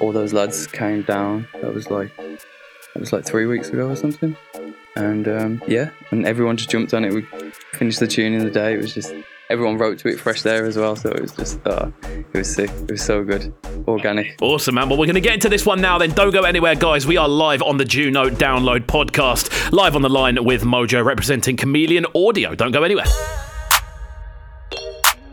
all 0.00 0.12
those 0.12 0.32
lads 0.32 0.66
came 0.66 1.02
down. 1.02 1.48
That 1.62 1.74
was 1.74 1.90
like 1.90 2.16
that 2.16 3.00
was 3.00 3.12
like 3.12 3.24
three 3.24 3.46
weeks 3.46 3.68
ago 3.68 3.88
or 3.88 3.96
something. 3.96 4.36
And 4.96 5.28
um, 5.28 5.62
yeah, 5.66 5.90
and 6.10 6.24
everyone 6.26 6.56
just 6.56 6.70
jumped 6.70 6.94
on 6.94 7.04
it. 7.04 7.12
We 7.12 7.22
finished 7.72 8.00
the 8.00 8.06
tune 8.06 8.32
in 8.32 8.44
the 8.44 8.50
day. 8.50 8.74
It 8.74 8.78
was 8.78 8.94
just 8.94 9.14
everyone 9.50 9.78
wrote 9.78 9.98
to 10.00 10.08
it 10.08 10.18
fresh 10.18 10.42
there 10.42 10.64
as 10.64 10.76
well. 10.76 10.96
So 10.96 11.10
it 11.10 11.20
was 11.20 11.32
just 11.32 11.66
uh, 11.66 11.90
it 12.04 12.32
was 12.32 12.54
sick. 12.54 12.70
It 12.70 12.90
was 12.90 13.02
so 13.02 13.22
good, 13.22 13.52
organic. 13.86 14.38
Awesome, 14.40 14.74
man. 14.76 14.88
Well, 14.88 14.98
we're 14.98 15.06
going 15.06 15.14
to 15.14 15.20
get 15.20 15.34
into 15.34 15.48
this 15.48 15.66
one 15.66 15.80
now, 15.80 15.98
then. 15.98 16.10
Don't 16.10 16.32
go 16.32 16.42
anywhere, 16.42 16.74
guys. 16.74 17.06
We 17.06 17.16
are 17.16 17.28
live 17.28 17.62
on 17.62 17.76
the 17.76 17.84
Juno 17.84 18.30
Download 18.30 18.86
podcast, 18.86 19.72
live 19.72 19.94
on 19.96 20.02
the 20.02 20.08
line 20.08 20.42
with 20.44 20.62
MoJoe 20.62 21.04
representing 21.04 21.56
Chameleon 21.56 22.06
Audio. 22.14 22.54
Don't 22.54 22.72
go 22.72 22.82
anywhere. 22.82 23.06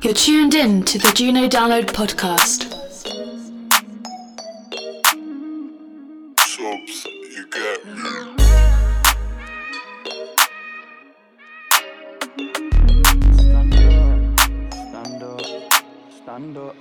You're 0.02 0.14
tuned 0.14 0.54
in 0.54 0.84
to 0.84 1.00
the 1.00 1.12
Juno 1.16 1.48
Download 1.48 1.86
podcast. 1.86 2.83
Stand 16.24 16.58
up. 16.58 16.74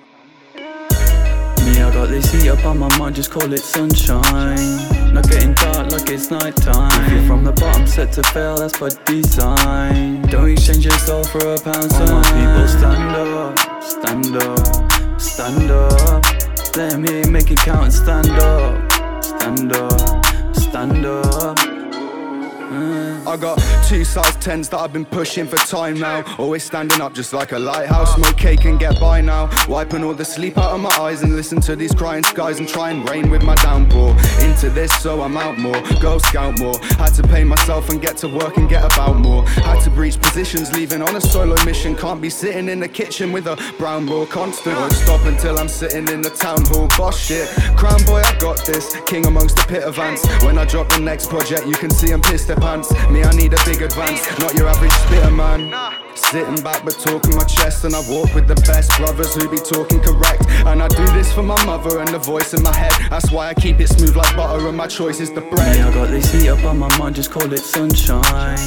Me, 0.54 1.82
I 1.82 1.90
got 1.92 2.08
this 2.08 2.30
heat 2.30 2.48
up 2.48 2.64
on 2.64 2.78
my 2.78 2.96
mind, 2.96 3.16
just 3.16 3.32
call 3.32 3.52
it 3.52 3.58
sunshine. 3.58 5.12
Not 5.12 5.28
getting 5.28 5.54
dark 5.54 5.90
like 5.90 6.08
it's 6.10 6.30
night 6.30 6.54
time. 6.54 7.04
If 7.06 7.12
you're 7.12 7.26
from 7.26 7.42
the 7.42 7.52
bottom, 7.52 7.86
set 7.86 8.12
to 8.12 8.22
fail, 8.22 8.56
that's 8.56 8.78
by 8.78 8.90
design. 9.04 10.22
Don't 10.22 10.48
exchange 10.48 10.84
your 10.84 10.98
soul 10.98 11.24
for 11.24 11.54
a 11.54 11.58
pound 11.58 11.90
sign. 11.90 12.08
All 12.08 12.20
my 12.20 12.32
people, 12.38 12.68
stand 12.68 13.16
up, 13.16 13.82
stand 13.82 14.36
up, 14.36 15.20
stand 15.20 15.70
up. 15.72 16.76
Let 16.76 17.00
me 17.00 17.28
make 17.28 17.50
it 17.50 17.58
count 17.58 17.84
and 17.84 17.92
stand 17.92 18.30
up, 18.30 18.92
stand 19.24 19.72
up, 19.72 20.24
stand 20.54 21.04
up. 21.04 21.31
I 22.72 23.36
got 23.36 23.58
two 23.86 24.04
size 24.04 24.36
10s 24.36 24.70
that 24.70 24.80
I've 24.80 24.92
been 24.92 25.04
pushing 25.04 25.46
for 25.46 25.56
time 25.56 25.98
now. 25.98 26.24
Always 26.38 26.64
standing 26.64 27.00
up 27.00 27.12
just 27.12 27.32
like 27.32 27.52
a 27.52 27.58
lighthouse. 27.58 28.14
Smoke 28.14 28.36
cake 28.36 28.64
and 28.64 28.78
get 28.78 28.98
by 28.98 29.20
now. 29.20 29.50
Wiping 29.68 30.02
all 30.02 30.14
the 30.14 30.24
sleep 30.24 30.56
out 30.56 30.72
of 30.72 30.80
my 30.80 30.90
eyes 30.90 31.22
and 31.22 31.36
listen 31.36 31.60
to 31.62 31.76
these 31.76 31.94
crying 31.94 32.24
skies 32.24 32.58
and 32.58 32.68
try 32.68 32.90
and 32.90 33.08
rain 33.08 33.30
with 33.30 33.42
my 33.42 33.54
downpour. 33.56 34.16
Into 34.40 34.70
this, 34.70 34.92
so 35.00 35.20
I'm 35.20 35.36
out 35.36 35.58
more. 35.58 35.80
Go 36.00 36.18
scout 36.18 36.58
more. 36.58 36.78
Had 36.98 37.14
to 37.14 37.22
pay 37.22 37.44
myself 37.44 37.90
and 37.90 38.00
get 38.00 38.16
to 38.18 38.28
work 38.28 38.56
and 38.56 38.68
get 38.68 38.84
about 38.84 39.16
more. 39.16 39.46
Had 39.46 39.80
to 39.82 39.90
breach 39.90 40.18
positions, 40.18 40.72
leaving 40.72 41.02
on 41.02 41.14
a 41.14 41.20
solo 41.20 41.62
mission. 41.64 41.94
Can't 41.94 42.22
be 42.22 42.30
sitting 42.30 42.68
in 42.68 42.80
the 42.80 42.88
kitchen 42.88 43.32
with 43.32 43.46
a 43.46 43.56
brown 43.78 44.06
raw 44.06 44.24
constant. 44.24 44.76
Won't 44.76 44.92
stop 44.92 45.24
until 45.26 45.58
I'm 45.58 45.68
sitting 45.68 46.08
in 46.08 46.22
the 46.22 46.30
town 46.30 46.64
hall. 46.66 46.88
Boss 46.96 47.18
shit. 47.18 47.48
Crown 47.76 48.02
boy, 48.04 48.22
I 48.24 48.38
got 48.38 48.64
this. 48.64 48.96
King 49.06 49.26
amongst 49.26 49.56
the 49.56 49.64
pit 49.68 49.82
of 49.82 49.98
ants. 49.98 50.26
When 50.42 50.56
I 50.58 50.64
drop 50.64 50.88
the 50.88 51.00
next 51.00 51.28
project, 51.28 51.66
you 51.66 51.74
can 51.74 51.90
see 51.90 52.08
them 52.08 52.22
piss 52.22 52.46
their 52.46 52.61
pants. 52.62 52.88
Me, 53.10 53.22
I 53.22 53.32
need 53.32 53.52
a 53.52 53.60
big 53.66 53.82
advance, 53.82 54.22
not 54.38 54.54
your 54.54 54.68
average 54.68 54.92
spitter 54.92 55.30
man. 55.30 55.74
Sitting 56.14 56.62
back 56.62 56.84
but 56.84 56.96
talking 56.98 57.34
my 57.36 57.44
chest, 57.44 57.84
and 57.84 57.94
I 57.94 58.00
walk 58.08 58.34
with 58.34 58.46
the 58.46 58.54
best 58.66 58.96
brothers 58.98 59.34
who 59.34 59.48
be 59.48 59.58
talking 59.58 60.00
correct. 60.00 60.46
And 60.66 60.82
I 60.82 60.88
do 60.88 61.04
this 61.12 61.32
for 61.32 61.42
my 61.42 61.62
mother 61.64 61.98
and 62.00 62.08
the 62.08 62.18
voice 62.18 62.54
in 62.54 62.62
my 62.62 62.74
head. 62.74 62.92
That's 63.10 63.30
why 63.30 63.48
I 63.48 63.54
keep 63.54 63.80
it 63.80 63.88
smooth 63.88 64.16
like 64.16 64.34
butter, 64.36 64.68
and 64.68 64.76
my 64.76 64.86
choice 64.86 65.20
is 65.20 65.30
the 65.32 65.40
bread. 65.40 65.76
Me, 65.76 65.82
I 65.82 65.92
got 65.92 66.08
this 66.08 66.32
heat 66.32 66.48
up 66.48 66.64
on 66.64 66.78
my 66.78 66.96
mind, 66.98 67.16
just 67.16 67.30
call 67.30 67.52
it 67.52 67.58
sunshine. 67.58 68.58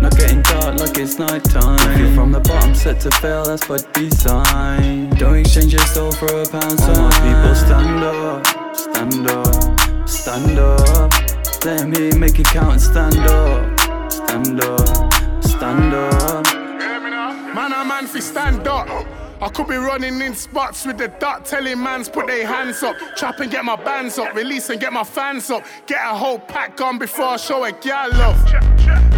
Not 0.00 0.16
getting 0.16 0.42
dark 0.42 0.78
like 0.78 0.96
it's 0.96 1.18
night 1.18 1.44
time. 1.44 1.78
If 1.90 1.98
you're 1.98 2.14
from 2.14 2.32
the 2.32 2.40
bottom, 2.40 2.74
set 2.74 3.00
to 3.00 3.10
fail, 3.10 3.44
that's 3.44 3.66
by 3.66 3.78
design. 3.92 5.10
Don't 5.10 5.36
exchange 5.36 5.72
your 5.74 5.86
soul 5.86 6.12
for 6.12 6.26
a 6.26 6.46
pound 6.46 6.78
sign. 6.80 6.96
All 6.96 7.08
my 7.08 7.20
people, 7.26 7.54
stand 7.54 8.04
up, 8.04 8.46
stand 8.76 9.28
up, 9.28 10.08
stand 10.08 10.58
up. 10.58 11.29
Let 11.62 11.88
me 11.88 12.10
make 12.12 12.38
it 12.38 12.46
count 12.46 12.72
and 12.72 12.80
stand 12.80 13.18
up, 13.18 14.10
stand 14.10 14.64
up, 14.64 15.12
stand 15.44 15.92
up. 15.92 16.46
Man, 17.54 17.72
a 17.72 17.84
man 17.84 18.06
fi 18.06 18.20
stand 18.20 18.66
up. 18.66 18.88
I 19.42 19.48
could 19.48 19.68
be 19.68 19.76
running 19.76 20.20
in 20.20 20.34
spots 20.34 20.84
with 20.84 20.98
the 20.98 21.08
dot, 21.08 21.46
telling 21.46 21.82
mans 21.82 22.10
put 22.10 22.26
their 22.26 22.46
hands 22.46 22.82
up. 22.82 22.96
Trap 23.16 23.40
and 23.40 23.50
get 23.50 23.64
my 23.64 23.76
bands 23.76 24.18
up, 24.18 24.34
release 24.34 24.68
and 24.68 24.78
get 24.78 24.92
my 24.92 25.02
fans 25.02 25.50
up. 25.50 25.64
Get 25.86 25.98
a 26.04 26.14
whole 26.14 26.38
pack 26.38 26.78
on 26.82 26.98
before 26.98 27.24
I 27.24 27.36
show 27.38 27.64
a 27.64 27.72
gal 27.72 28.10
love. 28.10 28.36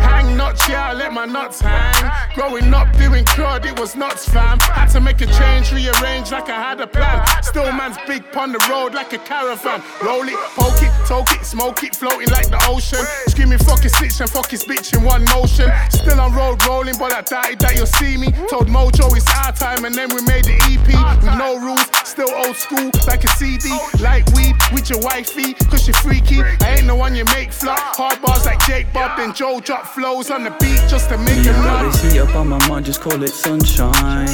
Hang 0.03 0.37
nuts, 0.37 0.69
yeah, 0.69 0.91
I 0.91 0.93
let 0.93 1.13
my 1.13 1.27
nuts 1.27 1.61
hang. 1.61 2.35
Growing 2.35 2.73
up 2.73 2.93
doing 2.97 3.25
crud, 3.25 3.65
it 3.67 3.79
was 3.79 3.97
nuts, 3.97 4.29
fam. 4.29 4.61
Had 4.61 4.87
to 4.89 5.01
make 5.01 5.21
a 5.21 5.27
change, 5.27 5.73
rearrange 5.73 6.31
like 6.31 6.49
I 6.49 6.61
had 6.61 6.81
a 6.81 6.87
plan. 6.87 7.27
Still, 7.43 7.73
man's 7.73 7.97
big 8.07 8.23
pon 8.33 8.53
the 8.53 8.59
road 8.71 8.95
like 8.95 9.13
a 9.13 9.19
caravan. 9.19 9.83
Roll 10.05 10.29
it, 10.29 10.39
poke 10.55 10.83
it, 10.83 10.93
toke 11.07 11.33
it, 11.33 11.45
smoke 11.45 11.83
it, 11.83 11.97
floating 11.97 12.29
like 12.29 12.49
the 12.49 12.63
ocean. 12.69 13.05
Screaming 13.27 13.59
fuck 13.59 13.83
his 13.83 13.93
bitch 13.95 14.21
and 14.21 14.31
fuck 14.31 14.51
his 14.51 14.65
bitch 14.65 14.97
in 14.97 15.03
one 15.03 15.25
motion. 15.27 15.71
Still 15.91 16.21
on 16.21 16.33
road 16.33 16.65
rolling, 16.67 16.97
but 16.97 17.13
I 17.13 17.23
doubted 17.23 17.59
that 17.61 17.75
you'll 17.75 17.87
see 17.87 18.17
me. 18.17 18.31
Told 18.49 18.69
MoJoe 18.69 19.17
it's 19.17 19.27
our 19.39 19.53
time, 19.53 19.85
and 19.85 19.95
then 19.95 20.12
we 20.15 20.23
made 20.23 20.45
the 20.45 20.57
EP 20.69 20.89
with 21.23 21.37
no 21.39 21.59
rules. 21.59 21.81
Still 22.05 22.31
old 22.45 22.57
school, 22.57 22.91
like 23.07 23.25
a 23.25 23.29
CD. 23.29 23.71
Like 24.01 24.27
weed 24.33 24.55
with 24.73 24.91
your 24.91 25.01
wifey, 25.01 25.55
cause 25.71 25.85
she 25.85 25.93
freaky. 25.93 26.43
I 26.43 26.77
ain't 26.79 26.87
the 26.87 26.95
one 26.95 27.15
you 27.15 27.25
make 27.27 27.53
flop. 27.53 27.79
Hard 27.97 28.21
bars 28.21 28.45
like 28.45 28.59
Jakebob, 28.61 29.17
then 29.17 29.33
Joe 29.35 29.61
drop 29.61 29.87
flows 29.87 30.31
on 30.31 30.45
the 30.45 30.51
beat 30.61 30.81
just 30.89 31.09
to 31.09 31.17
make 31.19 31.37
Me, 31.39 31.49
it 31.49 31.57
I 31.57 31.65
got 31.65 31.83
run. 31.83 31.91
this 31.91 32.03
heat 32.13 32.21
up 32.21 32.35
on 32.35 32.49
my 32.49 32.69
mind, 32.69 32.85
just 32.87 33.01
call 33.01 33.23
it 33.23 33.29
sunshine. 33.29 34.27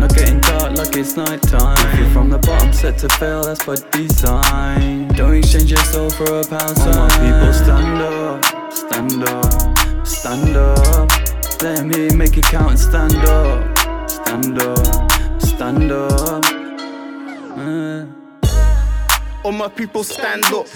Not 0.00 0.14
getting 0.14 0.40
dark 0.40 0.76
like 0.78 0.96
it's 0.96 1.16
night 1.16 1.42
time. 1.42 1.76
If 1.92 1.98
you're 2.00 2.10
from 2.10 2.30
the 2.30 2.38
bottom, 2.38 2.72
set 2.72 2.96
to 2.98 3.08
fail, 3.08 3.42
that's 3.44 3.64
by 3.64 3.76
design. 3.90 5.08
Don't 5.08 5.34
exchange 5.34 5.70
your 5.70 5.84
soul 5.84 6.08
for 6.10 6.24
a 6.40 6.44
pound 6.44 6.76
sign. 6.78 6.96
All 6.96 7.08
my 7.08 7.18
people, 7.18 7.52
stand 7.52 8.00
up, 8.00 8.72
stand 8.72 9.24
up, 9.24 10.06
stand 10.06 10.56
up. 10.56 11.62
Let 11.62 11.84
me 11.86 12.08
make 12.16 12.36
it 12.38 12.44
count 12.44 12.70
and 12.70 12.78
stand 12.78 13.16
up, 13.16 13.78
stand 14.08 14.62
up, 14.62 15.07
stand 15.58 15.90
up. 15.90 16.44
Uh. 17.58 18.06
All 19.42 19.50
my 19.50 19.66
people 19.66 20.04
stand 20.04 20.44
up. 20.54 20.68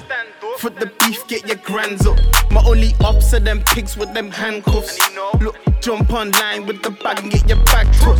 For 0.58 0.70
the 0.70 0.90
beef, 0.98 1.24
get 1.28 1.46
your 1.46 1.58
grands 1.58 2.04
up. 2.04 2.18
My 2.50 2.60
only 2.66 2.92
ops 3.04 3.32
are 3.32 3.38
them 3.38 3.62
pigs 3.62 3.96
with 3.96 4.12
them 4.12 4.28
handcuffs. 4.32 4.98
Look, 5.40 5.56
jump 5.80 6.12
online 6.12 6.66
with 6.66 6.82
the 6.82 6.90
bag 6.90 7.20
and 7.20 7.30
get 7.30 7.48
your 7.48 7.62
bag 7.66 7.86
took. 8.00 8.18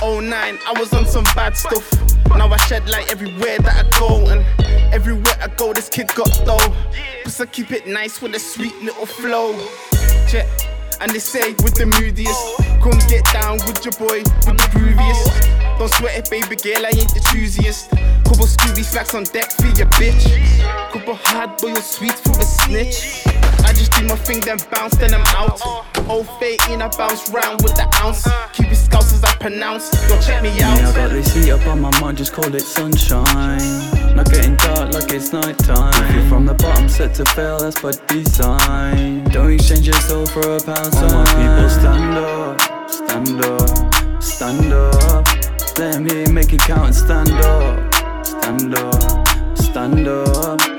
Oh 0.00 0.20
nine, 0.22 0.58
I 0.64 0.78
was 0.78 0.92
on 0.92 1.06
some 1.06 1.24
bad 1.34 1.56
stuff. 1.56 1.90
Now 2.28 2.46
I 2.50 2.56
shed 2.68 2.88
light 2.88 3.10
everywhere 3.10 3.58
that 3.58 3.84
I 3.84 3.98
go, 3.98 4.28
and 4.28 4.44
everywhere 4.94 5.34
I 5.42 5.48
go, 5.56 5.72
this 5.72 5.88
kid 5.88 6.06
got 6.14 6.30
dough. 6.46 6.72
Plus 7.22 7.40
I 7.40 7.46
keep 7.46 7.72
it 7.72 7.88
nice 7.88 8.22
with 8.22 8.36
a 8.36 8.38
sweet 8.38 8.76
little 8.80 9.06
flow. 9.06 9.58
Check. 10.28 10.46
And 11.00 11.10
they 11.10 11.18
say 11.18 11.52
with 11.62 11.74
the 11.74 11.86
moodiest, 11.86 12.56
come 12.82 12.98
get 13.08 13.24
down 13.32 13.58
with 13.66 13.84
your 13.84 13.92
boy 13.98 14.22
with 14.46 14.56
the 14.58 14.68
grooviest. 14.72 15.78
Don't 15.78 15.92
sweat 15.92 16.18
it, 16.18 16.30
baby 16.30 16.56
girl, 16.56 16.86
I 16.86 16.90
ain't 16.90 17.12
the 17.12 17.20
choosiest. 17.20 17.90
Couple 18.24 18.46
Scooby 18.46 18.84
slacks 18.84 19.14
on 19.14 19.24
deck 19.24 19.50
for 19.52 19.66
your 19.66 19.88
bitch. 19.98 20.24
Couple 20.92 21.14
hard 21.14 21.58
boiled 21.58 21.78
sweets 21.78 22.20
for 22.20 22.38
a 22.38 22.44
snitch. 22.44 23.33
I 23.64 23.72
just 23.72 23.92
do 23.92 24.06
my 24.06 24.16
thing, 24.16 24.40
then 24.40 24.58
bounce, 24.72 24.96
then 24.96 25.14
I'm 25.14 25.24
out. 25.36 25.60
Old 26.08 26.28
fate 26.38 26.60
in, 26.68 26.82
I 26.82 26.88
bounce 26.96 27.30
round 27.30 27.62
with 27.62 27.74
the 27.76 27.88
ounce. 28.02 28.26
Keep 28.52 28.72
it 28.72 28.76
scouts 28.76 29.12
as 29.14 29.24
I 29.24 29.34
pronounce. 29.36 29.92
Yo, 30.08 30.20
check 30.20 30.42
me 30.42 30.50
Me, 30.50 30.62
I 30.62 30.92
got 30.92 30.98
out. 30.98 31.10
this 31.10 31.32
heat 31.34 31.50
up 31.50 31.66
on 31.66 31.80
my 31.80 31.90
mind, 32.00 32.18
just 32.18 32.32
call 32.32 32.54
it 32.54 32.60
sunshine. 32.60 33.58
Not 34.14 34.30
getting 34.30 34.56
dark 34.56 34.92
like 34.92 35.10
it's 35.12 35.32
night 35.32 35.58
time. 35.58 35.92
If 36.04 36.14
you're 36.14 36.28
from 36.28 36.46
the 36.46 36.54
bottom, 36.54 36.88
set 36.88 37.14
to 37.14 37.24
fail, 37.24 37.58
that's 37.58 37.80
by 37.80 37.92
design. 38.06 39.24
Don't 39.30 39.52
exchange 39.52 39.86
your 39.86 40.00
soul 40.00 40.26
for 40.26 40.40
a 40.56 40.60
pound 40.60 40.92
sign. 40.92 41.12
All 41.12 41.24
my 41.24 41.34
people, 41.34 41.70
stand 41.70 42.14
up, 42.18 42.90
stand 42.90 43.44
up, 43.44 44.22
stand 44.22 44.72
up. 44.72 45.78
Let 45.78 46.02
me 46.02 46.26
make 46.30 46.52
it 46.52 46.60
count 46.60 46.86
and 46.86 46.94
stand 46.94 47.30
up, 47.30 47.94
stand 48.24 48.74
up, 48.74 49.56
stand 49.58 50.06
up. 50.06 50.73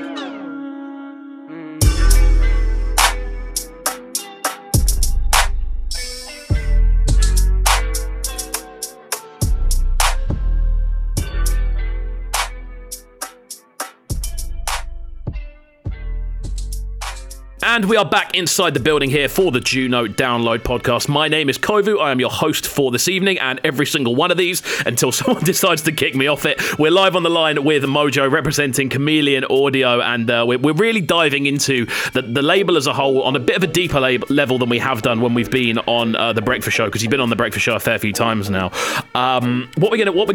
And 17.76 17.84
we 17.90 17.98
are 17.98 18.06
back 18.06 18.34
inside 18.34 18.72
the 18.72 18.80
building 18.80 19.10
here 19.10 19.28
for 19.28 19.52
the 19.52 19.60
Juno 19.60 20.06
Download 20.06 20.60
podcast. 20.60 21.10
My 21.10 21.28
name 21.28 21.50
is 21.50 21.58
Kovu. 21.58 22.00
I 22.00 22.10
am 22.10 22.18
your 22.18 22.30
host 22.30 22.66
for 22.66 22.90
this 22.90 23.06
evening 23.06 23.38
and 23.38 23.60
every 23.64 23.84
single 23.84 24.14
one 24.14 24.30
of 24.30 24.38
these 24.38 24.62
until 24.86 25.12
someone 25.12 25.44
decides 25.44 25.82
to 25.82 25.92
kick 25.92 26.14
me 26.14 26.26
off 26.26 26.46
it. 26.46 26.58
We're 26.78 26.90
live 26.90 27.16
on 27.16 27.22
the 27.22 27.28
line 27.28 27.64
with 27.64 27.84
MoJoe 27.84 28.32
representing 28.32 28.88
Chameleon 28.88 29.44
Audio, 29.50 30.00
and 30.00 30.30
uh, 30.30 30.46
we're, 30.48 30.58
we're, 30.58 30.72
really 30.72 31.02
diving 31.02 31.44
into 31.44 31.84
the, 32.14 32.22
the 32.22 32.40
label 32.40 32.78
as 32.78 32.86
a 32.86 32.94
whole 32.94 33.22
on 33.22 33.36
a 33.36 33.38
bit 33.38 33.56
of 33.56 33.62
a 33.62 33.66
deeper 33.66 34.00
lab- 34.00 34.30
level 34.30 34.56
than 34.56 34.70
we 34.70 34.78
have 34.78 35.02
done 35.02 35.20
when 35.20 35.34
we've 35.34 35.50
been 35.50 35.76
on 35.80 36.16
uh, 36.16 36.32
the 36.32 36.40
Breakfast 36.40 36.78
Show 36.78 36.86
because 36.86 37.02
you've 37.02 37.10
been 37.10 37.20
on 37.20 37.28
the 37.28 37.36
Breakfast 37.36 37.62
Show 37.62 37.76
a 37.76 37.80
fair 37.80 37.98
few 37.98 38.14
times 38.14 38.48
now. 38.48 38.72
Um, 39.14 39.70
what 39.76 39.90
we're 39.90 39.98
gonna 39.98 40.12
what 40.12 40.28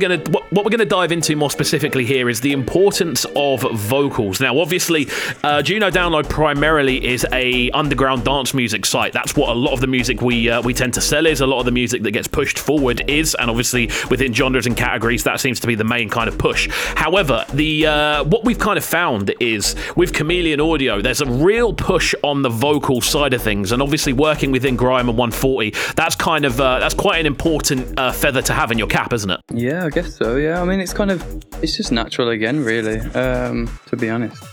we're 0.64 0.70
gonna 0.70 0.86
dive 0.86 1.12
into 1.12 1.36
more 1.36 1.50
specifically 1.50 2.06
here 2.06 2.30
is 2.30 2.42
the 2.42 2.52
importance 2.52 3.26
of 3.36 3.62
vocals. 3.62 4.40
Now, 4.40 4.60
obviously, 4.60 5.08
uh, 5.44 5.64
Juno 5.64 5.90
Download 5.90 6.30
primarily 6.30 7.04
is 7.04 7.26
a 7.34 7.70
underground 7.72 8.26
dance 8.26 8.54
music 8.54 8.86
site. 8.86 9.14
That's 9.14 9.36
what 9.36 9.50
a 9.50 9.54
lot 9.54 9.74
of 9.74 9.82
the 9.82 9.88
music 9.88 10.22
we 10.22 10.50
uh, 10.50 10.62
we 10.62 10.74
tend 10.74 10.94
to 10.96 11.02
sell 11.02 11.26
is. 11.26 11.42
A 11.42 11.48
lot 11.48 11.60
of 11.60 11.66
the 11.66 11.72
music 11.72 12.04
that 12.04 12.12
gets 12.12 12.28
pushed 12.28 12.60
forward 12.60 13.04
is, 13.10 13.36
and 13.36 13.50
obviously 13.50 13.90
within 14.10 14.34
genres 14.34 14.66
and 14.66 14.76
categories, 14.76 15.24
that 15.24 15.40
seems 15.40 15.60
to 15.62 15.68
be 15.68 15.76
the 15.76 15.84
main 15.84 16.10
kind 16.10 16.28
of 16.28 16.38
push. 16.38 16.70
However, 16.96 17.46
the 17.54 17.88
uh, 17.88 18.24
what 18.26 18.44
we've 18.44 18.60
kind 18.60 18.78
of 18.78 18.86
found 18.86 19.34
is 19.40 19.76
with 19.96 20.14
Chameleon 20.14 20.60
Audio, 20.60 21.02
there's 21.02 21.22
a 21.22 21.26
real 21.26 21.74
push 21.74 22.14
on 22.24 22.42
the 22.42 22.50
vocal 22.50 23.02
side 23.02 23.34
of 23.34 23.42
things, 23.42 23.72
and 23.72 23.82
obviously 23.82 24.14
working 24.14 24.52
within 24.52 24.76
Grime 24.76 25.10
and 25.10 25.18
140, 25.18 25.72
that's 25.96 26.16
kind 26.16 26.46
of 26.46 26.60
uh, 26.60 26.80
that's 26.80 26.96
quite 26.96 27.20
an 27.20 27.26
important 27.26 27.98
uh, 28.00 28.12
feather 28.12 28.42
to 28.42 28.54
have 28.54 28.72
in 28.72 28.78
your 28.78 28.88
cap, 28.88 29.14
isn't 29.14 29.30
it? 29.30 29.40
Yeah, 29.54 29.86
I 29.86 29.90
guess 29.90 30.16
so. 30.16 30.36
Yeah, 30.36 30.62
I 30.62 30.66
mean, 30.66 30.80
it's 30.80 30.94
kind 30.94 31.12
of 31.12 31.24
it's 31.62 31.78
just 31.78 31.92
natural 31.92 32.30
again, 32.30 32.64
really. 32.64 33.00
Um, 33.12 33.80
to 33.88 33.96
be 33.96 34.10
honest, 34.10 34.44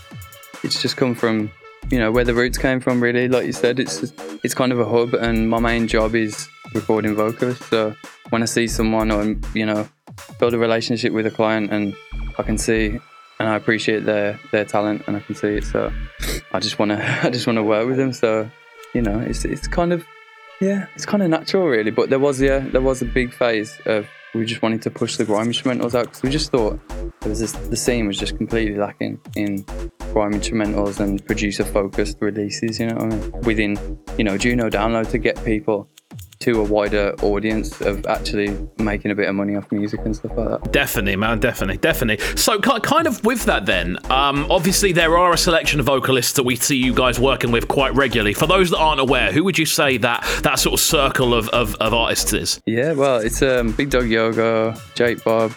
it's 0.63 0.81
just 0.81 0.97
come 0.97 1.15
from 1.15 1.51
you 1.91 1.99
know 1.99 2.11
where 2.11 2.23
the 2.23 2.33
roots 2.33 2.57
came 2.57 2.79
from 2.79 3.01
really. 3.01 3.27
Like 3.27 3.45
you 3.45 3.53
said 3.53 3.79
it's 3.79 4.13
it's 4.43 4.53
kind 4.53 4.71
of 4.71 4.79
a 4.79 4.85
hub 4.85 5.13
and 5.13 5.49
my 5.49 5.59
main 5.59 5.87
job 5.87 6.15
is 6.15 6.47
recording 6.73 7.15
vocals. 7.15 7.57
so 7.65 7.95
when 8.29 8.43
i 8.43 8.45
see 8.45 8.67
someone 8.67 9.11
or 9.11 9.35
you 9.55 9.65
know 9.65 9.87
build 10.39 10.53
a 10.53 10.57
relationship 10.57 11.11
with 11.13 11.25
a 11.25 11.31
client 11.31 11.71
and 11.71 11.95
i 12.37 12.43
can 12.43 12.59
see 12.59 12.99
and 13.39 13.49
i 13.49 13.55
appreciate 13.55 14.05
their 14.05 14.39
their 14.51 14.65
talent 14.65 15.01
and 15.07 15.17
i 15.17 15.19
can 15.19 15.33
see 15.33 15.47
it 15.47 15.63
so 15.63 15.91
i 16.51 16.59
just 16.59 16.77
want 16.77 16.91
to 16.91 17.19
i 17.25 17.29
just 17.29 17.47
want 17.47 17.57
to 17.57 17.63
work 17.63 17.87
with 17.87 17.97
them. 17.97 18.13
So 18.13 18.49
you 18.93 19.01
know 19.01 19.19
it's 19.19 19.45
it's 19.45 19.67
kind 19.67 19.93
of 19.93 20.05
yeah 20.61 20.87
it's 20.95 21.05
kind 21.05 21.23
of 21.23 21.29
natural 21.29 21.67
really. 21.67 21.91
But 21.91 22.09
there 22.09 22.19
was 22.19 22.41
yeah 22.41 22.59
there 22.59 22.81
was 22.81 23.01
a 23.01 23.05
big 23.05 23.33
phase 23.33 23.79
of 23.85 24.07
we 24.35 24.45
just 24.45 24.61
wanted 24.61 24.81
to 24.83 24.91
push 24.91 25.17
the 25.17 25.25
grime 25.25 25.47
instrumentals 25.47 25.95
out 25.95 26.05
because 26.05 26.21
we 26.21 26.29
just 26.29 26.51
thought 26.51 26.79
there 27.21 27.29
was 27.29 27.39
this, 27.39 27.51
the 27.51 27.75
scene 27.75 28.05
was 28.05 28.17
just 28.17 28.37
completely 28.37 28.77
lacking 28.77 29.19
in 29.35 29.65
grime 30.13 30.33
instrumentals 30.33 30.99
and 30.99 31.25
producer 31.25 31.63
focused 31.63 32.17
releases, 32.19 32.79
you 32.79 32.87
know, 32.87 32.97
I 32.97 33.05
mean? 33.05 33.31
within, 33.41 33.99
you 34.17 34.23
know, 34.23 34.37
Juno 34.37 34.69
download 34.69 35.09
to 35.11 35.17
get 35.17 35.43
people 35.43 35.89
to 36.39 36.61
a 36.61 36.63
wider 36.63 37.13
audience 37.21 37.81
of 37.81 38.05
actually 38.05 38.57
making 38.77 39.11
a 39.11 39.15
bit 39.15 39.27
of 39.27 39.35
money 39.35 39.55
off 39.55 39.69
music 39.71 39.99
and 40.05 40.15
stuff 40.15 40.31
like 40.37 40.49
that. 40.49 40.71
Definitely, 40.71 41.17
man, 41.17 41.39
definitely, 41.39 41.77
definitely. 41.77 42.25
So, 42.37 42.59
kind 42.59 43.07
of 43.07 43.23
with 43.25 43.43
that, 43.45 43.65
then, 43.65 43.97
um, 44.09 44.49
obviously 44.49 44.93
there 44.93 45.17
are 45.17 45.33
a 45.33 45.37
selection 45.37 45.81
of 45.81 45.85
vocalists 45.85 46.33
that 46.33 46.43
we 46.43 46.55
see 46.55 46.77
you 46.77 46.93
guys 46.93 47.19
working 47.19 47.51
with 47.51 47.67
quite 47.67 47.93
regularly. 47.93 48.33
For 48.33 48.47
those 48.47 48.69
that 48.69 48.77
aren't 48.77 49.01
aware, 49.01 49.33
who 49.33 49.43
would 49.43 49.57
you 49.57 49.65
say 49.65 49.97
that 49.97 50.23
that 50.43 50.59
sort 50.59 50.73
of 50.73 50.79
circle 50.79 51.33
of, 51.33 51.49
of, 51.49 51.75
of 51.75 51.93
artists 51.93 52.31
is? 52.31 52.61
Yeah, 52.65 52.93
well, 52.93 53.17
it's 53.19 53.41
um, 53.41 53.73
Big 53.73 53.89
Dog 53.89 54.07
Yogi, 54.07 54.79
Jake 54.95 55.21
Bob, 55.25 55.53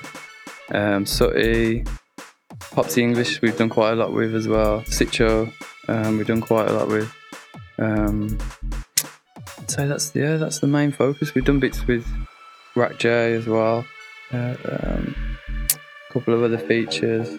um, 0.73 1.07
Sooty, 1.07 1.85
Popsy 2.75 3.03
English. 3.03 3.43
We've 3.43 3.57
done 3.57 3.69
quite 3.69 3.93
a 3.93 3.97
lot 3.97 4.13
with 4.13 4.35
as 4.35 4.49
well. 4.49 4.81
Sitcho, 4.83 5.53
um, 5.89 6.17
we've 6.17 6.27
done 6.27 6.41
quite 6.41 6.69
a 6.69 6.73
lot 6.73 6.89
with. 6.89 7.13
Um, 7.79 8.39
that's 9.77 10.15
yeah, 10.15 10.37
that's 10.37 10.61
the 10.61 10.67
main 10.67 10.93
focus. 10.93 11.35
We've 11.35 11.45
done 11.45 11.61
bits 11.61 11.87
with 11.87 12.07
Rat 12.75 12.99
J 12.99 13.35
as 13.35 13.47
well. 13.47 13.85
Uh, 14.33 14.55
um, 14.65 15.39
a 15.71 16.13
couple 16.13 16.35
of 16.35 16.43
other 16.43 16.59
features. 16.59 17.39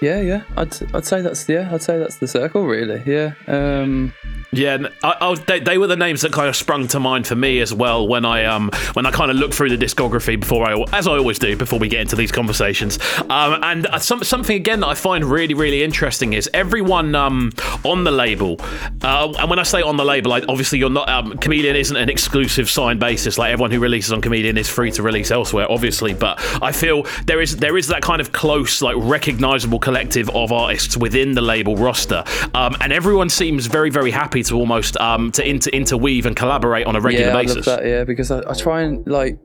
Yeah, 0.00 0.20
yeah. 0.20 0.42
I'd 0.56 0.74
I'd 0.94 1.06
say 1.06 1.22
that's 1.22 1.48
yeah. 1.48 1.68
I'd 1.72 1.82
say 1.82 1.98
that's 1.98 2.16
the 2.16 2.28
circle 2.28 2.66
really. 2.66 3.02
Yeah. 3.06 3.34
Um, 3.46 4.12
yeah, 4.54 4.86
I, 5.02 5.16
I, 5.18 5.34
they, 5.34 5.60
they, 5.60 5.78
were 5.78 5.86
the 5.86 5.96
names 5.96 6.20
that 6.20 6.32
kind 6.32 6.46
of 6.46 6.54
sprung 6.54 6.86
to 6.88 7.00
mind 7.00 7.26
for 7.26 7.34
me 7.34 7.60
as 7.60 7.72
well 7.72 8.06
when 8.06 8.26
I 8.26 8.44
um 8.44 8.70
when 8.92 9.06
I 9.06 9.10
kind 9.10 9.30
of 9.30 9.38
looked 9.38 9.54
through 9.54 9.74
the 9.74 9.82
discography 9.82 10.38
before 10.38 10.68
I 10.68 10.78
as 10.92 11.06
I 11.06 11.12
always 11.12 11.38
do 11.38 11.56
before 11.56 11.78
we 11.78 11.88
get 11.88 12.02
into 12.02 12.16
these 12.16 12.30
conversations. 12.30 12.98
Um, 13.30 13.58
and 13.62 13.86
uh, 13.86 13.98
some, 13.98 14.22
something 14.22 14.54
again 14.54 14.80
that 14.80 14.88
I 14.88 14.94
find 14.94 15.24
really 15.24 15.54
really 15.54 15.82
interesting 15.82 16.34
is 16.34 16.50
everyone 16.52 17.14
um 17.14 17.52
on 17.82 18.04
the 18.04 18.10
label. 18.10 18.56
Uh, 19.00 19.32
and 19.38 19.48
when 19.48 19.58
I 19.58 19.62
say 19.62 19.80
on 19.80 19.96
the 19.96 20.04
label, 20.04 20.30
like 20.30 20.44
obviously 20.50 20.78
you're 20.78 20.90
not 20.90 21.08
um, 21.08 21.38
Chameleon 21.38 21.74
isn't 21.74 21.96
an 21.96 22.10
exclusive 22.10 22.68
signed 22.68 23.00
basis. 23.00 23.38
Like 23.38 23.52
everyone 23.52 23.70
who 23.70 23.80
releases 23.80 24.12
on 24.12 24.20
Chameleon 24.20 24.58
is 24.58 24.68
free 24.68 24.90
to 24.92 25.02
release 25.02 25.30
elsewhere, 25.30 25.66
obviously. 25.70 26.12
But 26.12 26.38
I 26.62 26.72
feel 26.72 27.06
there 27.24 27.40
is 27.40 27.56
there 27.56 27.78
is 27.78 27.88
that 27.88 28.02
kind 28.02 28.20
of 28.20 28.32
close 28.32 28.82
like 28.82 28.96
recognizable 28.98 29.78
collective 29.78 30.28
of 30.30 30.52
artists 30.52 30.94
within 30.94 31.32
the 31.32 31.40
label 31.40 31.74
roster, 31.74 32.22
um, 32.52 32.76
and 32.82 32.92
everyone 32.92 33.30
seems 33.30 33.64
very 33.64 33.88
very 33.88 34.10
happy 34.10 34.41
to 34.44 34.56
almost 34.56 34.96
um, 34.98 35.32
to 35.32 35.48
inter- 35.48 35.70
interweave 35.70 36.26
and 36.26 36.36
collaborate 36.36 36.86
on 36.86 36.96
a 36.96 37.00
regular 37.00 37.28
yeah, 37.28 37.32
basis. 37.32 37.68
I 37.68 37.70
love 37.70 37.80
that, 37.80 37.88
yeah, 37.88 38.04
because 38.04 38.30
I, 38.30 38.42
I 38.48 38.54
try 38.54 38.82
and 38.82 39.06
like 39.06 39.38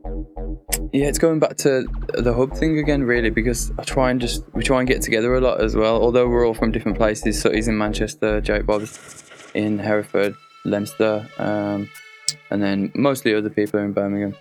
yeah, 0.92 1.06
it's 1.06 1.18
going 1.18 1.38
back 1.38 1.56
to 1.58 1.86
the 2.14 2.32
hub 2.32 2.56
thing 2.56 2.78
again, 2.78 3.04
really, 3.04 3.30
because 3.30 3.72
I 3.78 3.84
try 3.84 4.10
and 4.10 4.20
just 4.20 4.44
we 4.54 4.62
try 4.62 4.78
and 4.78 4.88
get 4.88 5.02
together 5.02 5.34
a 5.34 5.40
lot 5.40 5.60
as 5.60 5.76
well. 5.76 6.00
Although 6.02 6.28
we're 6.28 6.46
all 6.46 6.54
from 6.54 6.72
different 6.72 6.96
places, 6.96 7.40
so 7.40 7.50
he's 7.50 7.68
in 7.68 7.76
Manchester, 7.76 8.40
Jakebob's 8.40 9.50
in 9.54 9.78
Hereford, 9.78 10.34
Leicester, 10.64 11.28
um, 11.38 11.88
and 12.50 12.62
then 12.62 12.92
mostly 12.94 13.34
other 13.34 13.50
people 13.50 13.80
are 13.80 13.84
in 13.84 13.92
Birmingham. 13.92 14.36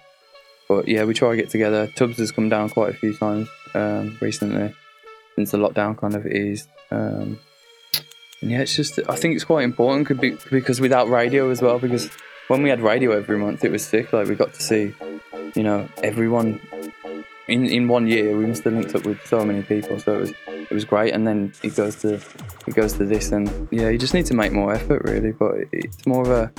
But 0.67 0.87
yeah, 0.87 1.05
we 1.05 1.13
try 1.13 1.31
to 1.31 1.37
get 1.37 1.49
together. 1.49 1.87
Tubbs 1.87 2.17
has 2.17 2.31
come 2.31 2.49
down 2.49 2.69
quite 2.69 2.89
a 2.89 2.97
few 2.97 3.15
times 3.15 3.47
um, 3.73 4.17
recently 4.21 4.73
since 5.35 5.51
the 5.51 5.57
lockdown 5.57 5.97
kind 5.97 6.15
of 6.15 6.25
eased. 6.27 6.67
Um, 6.91 7.39
and 8.41 8.51
yeah, 8.51 8.61
it's 8.61 8.75
just 8.75 8.99
I 9.09 9.15
think 9.15 9.35
it's 9.35 9.43
quite 9.43 9.63
important 9.63 10.19
be, 10.19 10.37
because 10.51 10.79
without 10.79 11.09
radio 11.09 11.49
as 11.49 11.61
well, 11.61 11.79
because 11.79 12.09
when 12.47 12.61
we 12.61 12.69
had 12.69 12.81
radio 12.81 13.11
every 13.11 13.37
month, 13.37 13.63
it 13.63 13.71
was 13.71 13.85
sick. 13.85 14.13
Like 14.13 14.27
we 14.27 14.35
got 14.35 14.53
to 14.53 14.61
see, 14.61 14.93
you 15.55 15.63
know, 15.63 15.87
everyone 16.03 16.61
in 17.47 17.65
in 17.65 17.87
one 17.87 18.07
year. 18.07 18.37
We 18.37 18.45
must 18.45 18.63
have 18.63 18.73
linked 18.73 18.95
up 18.95 19.05
with 19.05 19.25
so 19.25 19.43
many 19.43 19.63
people, 19.63 19.99
so 19.99 20.17
it 20.17 20.19
was 20.19 20.33
it 20.47 20.73
was 20.73 20.85
great. 20.85 21.13
And 21.13 21.25
then 21.25 21.53
it 21.63 21.75
goes 21.75 21.95
to 21.97 22.15
it 22.67 22.75
goes 22.75 22.93
to 22.93 23.05
this, 23.05 23.31
and 23.31 23.67
yeah, 23.71 23.89
you 23.89 23.97
just 23.97 24.13
need 24.13 24.25
to 24.27 24.33
make 24.33 24.51
more 24.51 24.73
effort 24.73 25.03
really. 25.03 25.31
But 25.31 25.55
it, 25.55 25.69
it's 25.71 26.05
more 26.05 26.21
of 26.21 26.29
a 26.29 26.51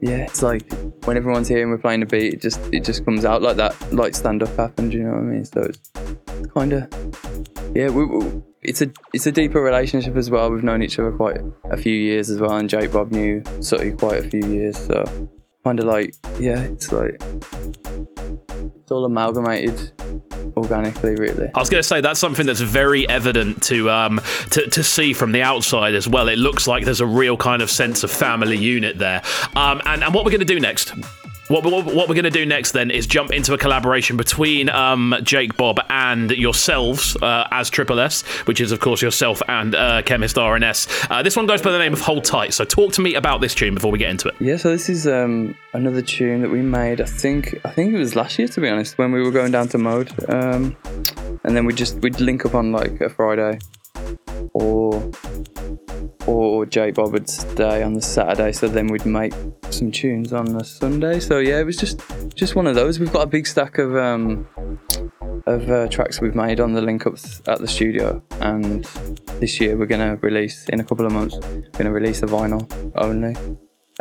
yeah, 0.00 0.24
it's 0.24 0.42
like 0.42 0.70
when 1.04 1.16
everyone's 1.16 1.48
here 1.48 1.62
and 1.62 1.70
we're 1.70 1.78
playing 1.78 2.02
a 2.02 2.06
beat, 2.06 2.34
it 2.34 2.40
just 2.40 2.60
it 2.72 2.84
just 2.84 3.04
comes 3.04 3.24
out 3.24 3.42
like 3.42 3.56
that, 3.56 3.74
like 3.92 4.14
stand 4.14 4.42
up 4.42 4.54
happened. 4.56 4.92
You 4.92 5.04
know 5.04 5.12
what 5.12 5.18
I 5.18 5.22
mean? 5.22 5.44
So 5.44 5.60
it's 5.60 5.90
kind 6.52 6.72
of 6.72 7.21
yeah. 7.74 7.88
We, 7.88 8.04
we, 8.04 8.42
it's 8.62 8.80
a 8.82 8.90
it's 9.12 9.26
a 9.26 9.32
deeper 9.32 9.60
relationship 9.60 10.16
as 10.16 10.30
well. 10.30 10.50
We've 10.50 10.62
known 10.62 10.82
each 10.82 10.98
other 10.98 11.12
quite 11.12 11.38
a 11.64 11.76
few 11.76 11.94
years 11.94 12.30
as 12.30 12.40
well, 12.40 12.56
and 12.56 12.68
Jakebob 12.68 13.10
knew 13.10 13.42
Sooty 13.60 13.92
quite 13.92 14.24
a 14.24 14.28
few 14.28 14.44
years. 14.46 14.78
So 14.78 15.04
kind 15.64 15.80
of 15.80 15.86
like 15.86 16.14
yeah, 16.38 16.60
it's 16.60 16.92
like 16.92 17.20
it's 17.22 18.90
all 18.90 19.04
amalgamated 19.04 19.92
organically, 20.56 21.14
really. 21.16 21.50
I 21.54 21.58
was 21.58 21.70
going 21.70 21.82
to 21.82 21.88
say 21.88 22.00
that's 22.00 22.20
something 22.20 22.46
that's 22.46 22.60
very 22.60 23.08
evident 23.08 23.62
to 23.64 23.90
um 23.90 24.20
to, 24.50 24.68
to 24.68 24.82
see 24.82 25.12
from 25.12 25.32
the 25.32 25.42
outside 25.42 25.94
as 25.94 26.08
well. 26.08 26.28
It 26.28 26.38
looks 26.38 26.66
like 26.66 26.84
there's 26.84 27.00
a 27.00 27.06
real 27.06 27.36
kind 27.36 27.62
of 27.62 27.70
sense 27.70 28.04
of 28.04 28.10
family 28.10 28.56
unit 28.56 28.98
there. 28.98 29.22
Um, 29.56 29.80
and 29.86 30.04
and 30.04 30.14
what 30.14 30.24
we're 30.24 30.30
going 30.30 30.40
to 30.40 30.46
do 30.46 30.60
next 30.60 30.92
what, 31.48 31.64
what, 31.64 31.84
what 31.86 32.08
we're 32.08 32.14
going 32.14 32.24
to 32.24 32.30
do 32.30 32.46
next 32.46 32.72
then 32.72 32.90
is 32.90 33.06
jump 33.06 33.32
into 33.32 33.52
a 33.52 33.58
collaboration 33.58 34.16
between 34.16 34.68
um, 34.68 35.14
Jakebob 35.20 35.84
and 35.90 36.30
yourselves 36.30 37.16
uh, 37.16 37.48
as 37.50 37.68
Triple 37.68 38.00
S, 38.00 38.22
which 38.46 38.60
is 38.60 38.72
of 38.72 38.80
course 38.80 39.02
yourself 39.02 39.42
and 39.48 39.74
uh, 39.74 40.02
Chemist 40.02 40.36
RNS. 40.36 41.08
Uh, 41.10 41.22
this 41.22 41.36
one 41.36 41.46
goes 41.46 41.60
by 41.60 41.72
the 41.72 41.78
name 41.78 41.92
of 41.92 42.00
Hold 42.00 42.24
Tight. 42.24 42.54
So 42.54 42.64
talk 42.64 42.92
to 42.94 43.00
me 43.00 43.14
about 43.14 43.40
this 43.40 43.54
tune 43.54 43.74
before 43.74 43.90
we 43.90 43.98
get 43.98 44.10
into 44.10 44.28
it. 44.28 44.34
Yeah, 44.40 44.56
so 44.56 44.70
this 44.70 44.88
is 44.88 45.06
um, 45.06 45.56
another 45.72 46.02
tune 46.02 46.42
that 46.42 46.50
we 46.50 46.62
made. 46.62 47.00
I 47.00 47.06
think 47.06 47.60
I 47.64 47.70
think 47.70 47.92
it 47.94 47.98
was 47.98 48.14
last 48.14 48.38
year 48.38 48.48
to 48.48 48.60
be 48.60 48.68
honest 48.68 48.98
when 48.98 49.12
we 49.12 49.22
were 49.22 49.30
going 49.30 49.52
down 49.52 49.68
to 49.68 49.78
Mode, 49.78 50.12
um, 50.30 50.76
and 51.44 51.56
then 51.56 51.64
we 51.64 51.74
just 51.74 51.96
we'd 51.96 52.20
link 52.20 52.46
up 52.46 52.54
on 52.54 52.72
like 52.72 53.00
a 53.00 53.08
Friday 53.08 53.58
or 54.54 55.10
or 56.26 56.66
Bob 56.66 57.12
would 57.12 57.28
stay 57.28 57.82
on 57.82 57.94
the 57.94 58.02
Saturday, 58.02 58.52
so 58.52 58.68
then 58.68 58.86
we'd 58.86 59.06
make 59.06 59.32
some 59.70 59.90
tunes 59.90 60.32
on 60.32 60.44
the 60.44 60.64
Sunday. 60.64 61.18
So 61.20 61.38
yeah, 61.38 61.58
it 61.58 61.64
was 61.64 61.76
just 61.76 62.00
just 62.34 62.54
one 62.54 62.66
of 62.66 62.74
those. 62.74 63.00
We've 63.00 63.12
got 63.12 63.22
a 63.22 63.26
big 63.26 63.46
stack 63.46 63.78
of 63.78 63.96
um, 63.96 64.46
of 65.46 65.68
uh, 65.70 65.88
tracks 65.88 66.20
we've 66.20 66.34
made 66.34 66.60
on 66.60 66.72
the 66.72 66.80
link 66.80 67.06
ups 67.06 67.42
at 67.48 67.58
the 67.58 67.68
studio, 67.68 68.22
and 68.40 68.84
this 69.40 69.60
year 69.60 69.76
we're 69.76 69.86
gonna 69.86 70.16
release 70.16 70.68
in 70.68 70.80
a 70.80 70.84
couple 70.84 71.06
of 71.06 71.12
months. 71.12 71.36
We're 71.36 71.70
gonna 71.78 71.92
release 71.92 72.22
a 72.22 72.26
vinyl 72.26 72.92
only 72.96 73.34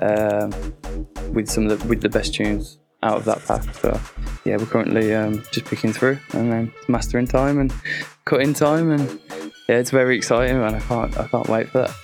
um, 0.01 1.33
with 1.33 1.49
some 1.49 1.67
of 1.67 1.79
the, 1.79 1.87
with 1.87 2.01
the 2.01 2.09
best 2.09 2.33
tunes 2.33 2.79
out 3.03 3.17
of 3.17 3.25
that 3.25 3.43
pack. 3.45 3.63
So 3.75 3.99
yeah, 4.45 4.57
we're 4.57 4.65
currently 4.65 5.15
um, 5.15 5.43
just 5.51 5.65
picking 5.65 5.93
through 5.93 6.19
and 6.33 6.51
then 6.51 6.73
mastering 6.87 7.27
time 7.27 7.59
and 7.59 7.73
cutting 8.25 8.53
time, 8.53 8.91
and 8.91 9.50
yeah, 9.71 9.77
it's 9.77 9.89
very 9.89 10.17
exciting, 10.17 10.57
and 10.57 10.75
I 10.75 10.79
can't 10.81 11.17
I 11.17 11.27
can't 11.27 11.47
wait 11.47 11.69
for 11.69 11.79
that. 11.79 11.95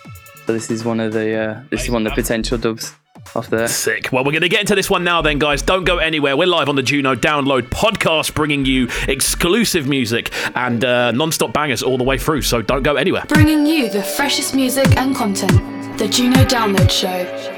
So 0.46 0.54
this 0.54 0.72
is 0.72 0.86
one 0.86 1.02
of 1.02 1.12
the 1.12 1.34
uh, 1.36 1.62
this 1.70 1.84
is 1.84 1.90
one 1.90 2.08
of 2.08 2.16
the 2.16 2.22
potential 2.22 2.58
dubs 2.58 2.94
off 3.36 3.50
there. 3.50 3.68
Sick. 3.68 4.10
Well, 4.14 4.24
we're 4.24 4.32
going 4.32 4.42
to 4.42 4.50
get 4.50 4.62
into 4.62 4.74
this 4.76 4.90
one 4.90 5.04
now, 5.04 5.22
then, 5.22 5.38
guys. 5.38 5.62
Don't 5.62 5.84
go 5.84 5.98
anywhere. 5.98 6.38
We're 6.38 6.48
live 6.48 6.70
on 6.70 6.78
the 6.78 6.82
Juno 6.82 7.14
Download 7.14 7.64
podcast, 7.64 8.34
bringing 8.34 8.66
you 8.66 8.88
exclusive 9.10 9.86
music 9.86 10.32
and 10.56 10.86
uh, 10.86 11.12
non 11.12 11.34
stop 11.34 11.52
bangers 11.52 11.84
all 11.84 11.98
the 11.98 12.06
way 12.06 12.18
through. 12.18 12.44
So 12.44 12.62
don't 12.62 12.84
go 12.84 12.96
anywhere. 12.96 13.26
Bringing 13.28 13.66
you 13.66 13.90
the 13.90 14.02
freshest 14.02 14.56
music 14.56 14.96
and 14.96 15.14
content. 15.14 15.98
The 15.98 16.08
Juno 16.08 16.46
Download 16.46 16.90
Show. 16.90 17.57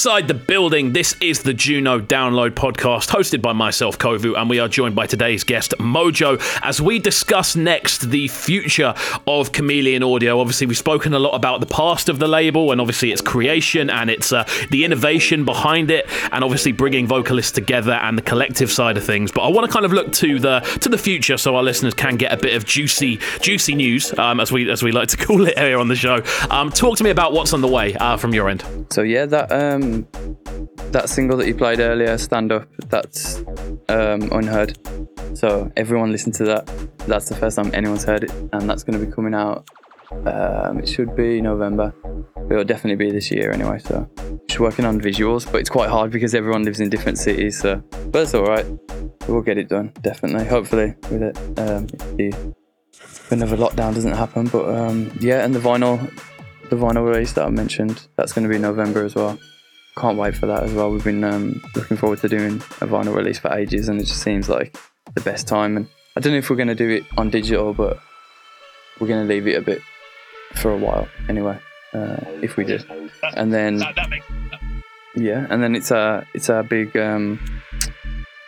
Inside 0.00 0.28
the 0.28 0.34
building. 0.34 0.59
This 0.70 1.16
is 1.20 1.42
the 1.42 1.52
Juno 1.52 1.98
Download 1.98 2.50
podcast, 2.50 3.08
hosted 3.08 3.42
by 3.42 3.52
myself, 3.52 3.98
Kovu, 3.98 4.40
and 4.40 4.48
we 4.48 4.60
are 4.60 4.68
joined 4.68 4.94
by 4.94 5.04
today's 5.04 5.42
guest, 5.42 5.74
MoJoe, 5.80 6.40
as 6.62 6.80
we 6.80 7.00
discuss 7.00 7.56
next 7.56 8.10
the 8.10 8.28
future 8.28 8.94
of 9.26 9.50
Chameleon 9.50 10.04
Audio. 10.04 10.38
Obviously, 10.38 10.68
we've 10.68 10.78
spoken 10.78 11.12
a 11.12 11.18
lot 11.18 11.32
about 11.32 11.58
the 11.58 11.66
past 11.66 12.08
of 12.08 12.20
the 12.20 12.28
label 12.28 12.70
and 12.70 12.80
obviously 12.80 13.10
its 13.10 13.20
creation 13.20 13.90
and 13.90 14.10
its 14.10 14.32
uh, 14.32 14.48
the 14.70 14.84
innovation 14.84 15.44
behind 15.44 15.90
it, 15.90 16.08
and 16.30 16.44
obviously 16.44 16.70
bringing 16.70 17.04
vocalists 17.04 17.50
together 17.50 17.94
and 17.94 18.16
the 18.16 18.22
collective 18.22 18.70
side 18.70 18.96
of 18.96 19.02
things. 19.02 19.32
But 19.32 19.42
I 19.42 19.48
want 19.48 19.66
to 19.66 19.72
kind 19.72 19.84
of 19.84 19.92
look 19.92 20.12
to 20.12 20.38
the 20.38 20.60
to 20.82 20.88
the 20.88 20.98
future, 20.98 21.36
so 21.36 21.56
our 21.56 21.64
listeners 21.64 21.94
can 21.94 22.14
get 22.14 22.32
a 22.32 22.36
bit 22.36 22.54
of 22.54 22.64
juicy 22.64 23.18
juicy 23.40 23.74
news, 23.74 24.16
um, 24.20 24.38
as 24.38 24.52
we 24.52 24.70
as 24.70 24.84
we 24.84 24.92
like 24.92 25.08
to 25.08 25.16
call 25.26 25.48
it 25.48 25.58
here 25.58 25.80
on 25.80 25.88
the 25.88 25.96
show. 25.96 26.22
Um, 26.48 26.70
talk 26.70 26.96
to 26.98 27.02
me 27.02 27.10
about 27.10 27.32
what's 27.32 27.52
on 27.52 27.60
the 27.60 27.68
way 27.68 27.96
uh, 27.96 28.16
from 28.16 28.32
your 28.32 28.48
end. 28.48 28.64
So 28.90 29.02
yeah, 29.02 29.26
that 29.26 29.50
um, 29.50 30.06
that 30.92 31.08
single 31.08 31.36
that 31.38 31.46
you 31.46 31.54
played 31.54 31.80
earlier, 31.80 32.18
"Stand 32.18 32.52
Up," 32.52 32.68
that's 32.88 33.38
um, 33.88 34.30
unheard. 34.32 34.78
So 35.34 35.70
everyone 35.76 36.12
listen 36.12 36.32
to 36.32 36.44
that. 36.44 36.66
That's 37.06 37.28
the 37.28 37.36
first 37.36 37.56
time 37.56 37.70
anyone's 37.74 38.04
heard 38.04 38.24
it, 38.24 38.32
and 38.52 38.68
that's 38.68 38.82
going 38.82 38.98
to 38.98 39.04
be 39.04 39.10
coming 39.10 39.34
out. 39.34 39.68
Um, 40.26 40.80
it 40.80 40.88
should 40.88 41.14
be 41.14 41.40
November. 41.40 41.94
It'll 42.50 42.64
definitely 42.64 43.04
be 43.04 43.12
this 43.12 43.30
year 43.30 43.52
anyway. 43.52 43.78
So 43.78 44.08
just 44.48 44.58
working 44.58 44.84
on 44.84 45.00
visuals, 45.00 45.50
but 45.50 45.60
it's 45.60 45.70
quite 45.70 45.88
hard 45.88 46.10
because 46.10 46.34
everyone 46.34 46.64
lives 46.64 46.80
in 46.80 46.90
different 46.90 47.18
cities. 47.18 47.58
So, 47.60 47.76
but 48.10 48.22
it's 48.22 48.34
all 48.34 48.44
right. 48.44 48.66
We'll 49.28 49.42
get 49.42 49.58
it 49.58 49.68
done 49.68 49.92
definitely. 50.02 50.46
Hopefully 50.46 50.94
with 51.10 51.22
it. 51.22 51.38
Um, 51.58 51.86
another 53.30 53.56
lockdown 53.56 53.94
doesn't 53.94 54.12
happen, 54.12 54.48
but 54.48 54.68
um, 54.68 55.16
yeah, 55.20 55.44
and 55.44 55.54
the 55.54 55.60
vinyl 55.60 55.98
the 56.70 56.76
vinyl 56.76 57.06
release 57.06 57.32
that 57.34 57.44
I 57.44 57.50
mentioned. 57.50 58.06
That's 58.16 58.32
going 58.32 58.44
to 58.44 58.48
be 58.48 58.58
November 58.58 59.04
as 59.04 59.14
well. 59.14 59.38
Can't 60.00 60.16
wait 60.16 60.34
for 60.34 60.46
that 60.46 60.62
as 60.62 60.72
well. 60.72 60.90
We've 60.90 61.04
been 61.04 61.22
um, 61.24 61.62
looking 61.76 61.98
forward 61.98 62.20
to 62.20 62.28
doing 62.28 62.56
a 62.56 62.86
vinyl 62.86 63.14
release 63.14 63.38
for 63.38 63.52
ages, 63.52 63.90
and 63.90 64.00
it 64.00 64.04
just 64.04 64.22
seems 64.22 64.48
like 64.48 64.74
the 65.14 65.20
best 65.20 65.46
time. 65.46 65.76
And 65.76 65.86
I 66.16 66.20
don't 66.20 66.32
know 66.32 66.38
if 66.38 66.48
we're 66.48 66.56
going 66.56 66.68
to 66.68 66.74
do 66.74 66.88
it 66.88 67.04
on 67.18 67.28
digital, 67.28 67.74
but 67.74 68.00
we're 68.98 69.08
going 69.08 69.28
to 69.28 69.32
leave 69.32 69.46
it 69.46 69.58
a 69.58 69.60
bit 69.60 69.82
for 70.54 70.72
a 70.72 70.76
while 70.78 71.06
anyway. 71.28 71.58
Uh, 71.92 72.16
if 72.40 72.56
we 72.56 72.64
do, 72.64 72.78
and 73.36 73.52
then 73.52 73.82
yeah, 75.16 75.46
and 75.50 75.62
then 75.62 75.76
it's 75.76 75.92
our 75.92 76.26
it's 76.32 76.48
our 76.48 76.62
big 76.62 76.96
um, 76.96 77.38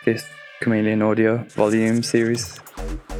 fifth 0.01 0.27
Chameleon 0.61 1.03
Audio 1.03 1.37
volume 1.49 2.01
series 2.01 2.59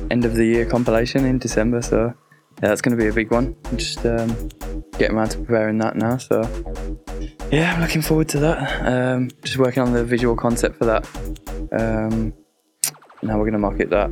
end 0.09 0.25
of 0.25 0.33
the 0.33 0.45
year 0.45 0.65
compilation 0.65 1.23
in 1.25 1.37
December. 1.37 1.83
So 1.83 2.15
yeah, 2.61 2.69
that's 2.69 2.81
going 2.81 2.97
to 2.97 3.03
be 3.03 3.09
a 3.09 3.13
big 3.13 3.31
one. 3.31 3.55
I'm 3.65 3.77
just 3.77 4.03
um, 4.05 4.49
getting 4.97 5.17
around 5.17 5.29
to 5.29 5.37
preparing 5.37 5.77
that 5.79 5.95
now. 5.95 6.17
So 6.17 6.41
yeah, 7.53 7.71
I'm 7.71 7.81
looking 7.81 8.01
forward 8.01 8.29
to 8.29 8.39
that. 8.39 8.87
Um, 8.87 9.29
just 9.43 9.57
working 9.57 9.83
on 9.83 9.93
the 9.93 10.03
visual 10.03 10.35
concept 10.35 10.75
for 10.75 10.85
that. 10.85 11.07
Um, 11.71 12.33
now 13.21 13.37
we're 13.37 13.43
going 13.43 13.53
to 13.53 13.59
market 13.59 13.91
that, 13.91 14.11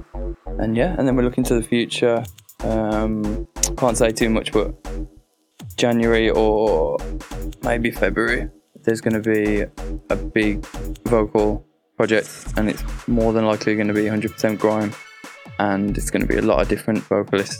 and 0.59 0.77
yeah, 0.77 0.95
and 0.97 1.07
then 1.07 1.15
we're 1.15 1.23
looking 1.23 1.43
to 1.45 1.55
the 1.55 1.63
future. 1.63 2.23
Um, 2.59 3.47
can't 3.77 3.97
say 3.97 4.11
too 4.11 4.29
much, 4.29 4.51
but 4.51 4.75
January 5.75 6.29
or 6.29 6.99
maybe 7.63 7.89
February, 7.89 8.47
there's 8.83 9.01
going 9.01 9.19
to 9.19 9.27
be 9.27 9.65
a 10.11 10.15
big 10.15 10.63
vocal 11.07 11.65
project, 11.97 12.53
and 12.57 12.69
it's 12.69 12.83
more 13.07 13.33
than 13.33 13.47
likely 13.47 13.73
going 13.75 13.87
to 13.87 13.93
be 13.93 14.03
100% 14.03 14.59
grime, 14.59 14.93
and 15.57 15.97
it's 15.97 16.11
going 16.11 16.21
to 16.21 16.27
be 16.27 16.37
a 16.37 16.43
lot 16.43 16.61
of 16.61 16.67
different 16.67 16.99
vocalists 16.99 17.57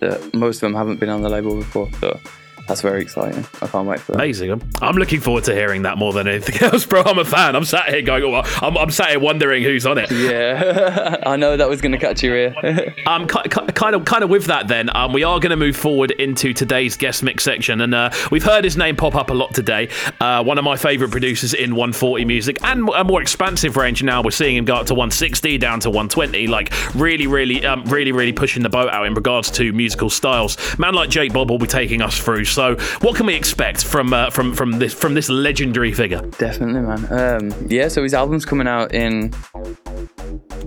that 0.00 0.30
most 0.32 0.56
of 0.56 0.60
them 0.62 0.74
haven't 0.74 1.00
been 1.00 1.10
on 1.10 1.20
the 1.20 1.28
label 1.28 1.54
before. 1.54 1.90
So 2.00 2.18
that's 2.68 2.82
very 2.82 3.02
exciting. 3.02 3.44
I 3.62 3.66
can't 3.66 3.86
wait 3.88 4.00
for 4.00 4.12
that. 4.12 4.18
Amazing. 4.18 4.50
I'm- 4.50 4.62
I'm 4.80 4.94
looking 4.96 5.20
forward 5.20 5.44
to 5.44 5.54
hearing 5.54 5.82
that 5.82 5.98
more 5.98 6.12
than 6.12 6.28
anything 6.28 6.56
else, 6.62 6.86
bro. 6.86 7.02
I'm 7.02 7.18
a 7.18 7.24
fan. 7.24 7.56
I'm 7.56 7.64
sat 7.64 7.88
here 7.88 8.02
going, 8.02 8.22
oh, 8.24 8.42
I'm, 8.62 8.76
I'm 8.78 8.90
sat 8.90 9.10
here 9.10 9.18
wondering 9.18 9.62
who's 9.64 9.84
on 9.86 9.98
it. 9.98 10.10
Yeah, 10.10 11.16
I 11.26 11.36
know 11.36 11.56
that 11.56 11.68
was 11.68 11.80
going 11.80 11.92
to 11.92 11.98
catch 11.98 12.22
your 12.22 12.36
ear. 12.36 12.54
Um, 13.06 13.26
ki- 13.26 13.48
ki- 13.50 13.72
kind 13.74 13.94
of, 13.94 14.04
kind 14.04 14.22
of 14.22 14.28
with 14.28 14.46
that, 14.46 14.68
then 14.68 14.94
um, 14.94 15.12
we 15.14 15.24
are 15.24 15.40
going 15.40 15.50
to 15.50 15.56
move 15.56 15.76
forward 15.76 16.10
into 16.12 16.52
today's 16.52 16.96
guest 16.96 17.22
mix 17.22 17.42
section, 17.42 17.80
and 17.80 17.94
uh, 17.94 18.10
we've 18.30 18.44
heard 18.44 18.64
his 18.64 18.76
name 18.76 18.96
pop 18.96 19.14
up 19.14 19.30
a 19.30 19.34
lot 19.34 19.54
today. 19.54 19.88
Uh, 20.20 20.42
one 20.44 20.58
of 20.58 20.64
my 20.64 20.76
favourite 20.76 21.10
producers 21.10 21.54
in 21.54 21.70
140 21.74 22.24
music, 22.26 22.58
and 22.62 22.86
a 22.90 23.04
more 23.04 23.22
expansive 23.22 23.76
range 23.78 24.02
now. 24.02 24.22
We're 24.22 24.30
seeing 24.30 24.56
him 24.56 24.66
go 24.66 24.74
up 24.76 24.86
to 24.86 24.94
160, 24.94 25.56
down 25.58 25.80
to 25.80 25.88
120, 25.90 26.46
like 26.48 26.70
really, 26.94 27.26
really, 27.26 27.64
um, 27.64 27.84
really, 27.84 28.12
really 28.12 28.32
pushing 28.32 28.62
the 28.62 28.68
boat 28.68 28.90
out 28.90 29.06
in 29.06 29.14
regards 29.14 29.50
to 29.52 29.72
musical 29.72 30.10
styles. 30.10 30.56
Man 30.78 30.92
like 30.94 31.08
Jakebob 31.08 31.48
will 31.48 31.58
be 31.58 31.66
taking 31.66 32.02
us 32.02 32.18
through. 32.18 32.44
So, 32.58 32.74
what 33.02 33.14
can 33.14 33.26
we 33.26 33.36
expect 33.36 33.84
from 33.84 34.12
uh, 34.12 34.30
from 34.30 34.52
from 34.52 34.80
this 34.80 34.92
from 34.92 35.14
this 35.14 35.28
legendary 35.28 35.92
figure? 35.92 36.20
Definitely, 36.38 36.80
man. 36.80 37.06
Um, 37.12 37.66
yeah, 37.68 37.86
so 37.86 38.02
his 38.02 38.14
album's 38.14 38.44
coming 38.44 38.66
out 38.66 38.92
in 38.92 39.32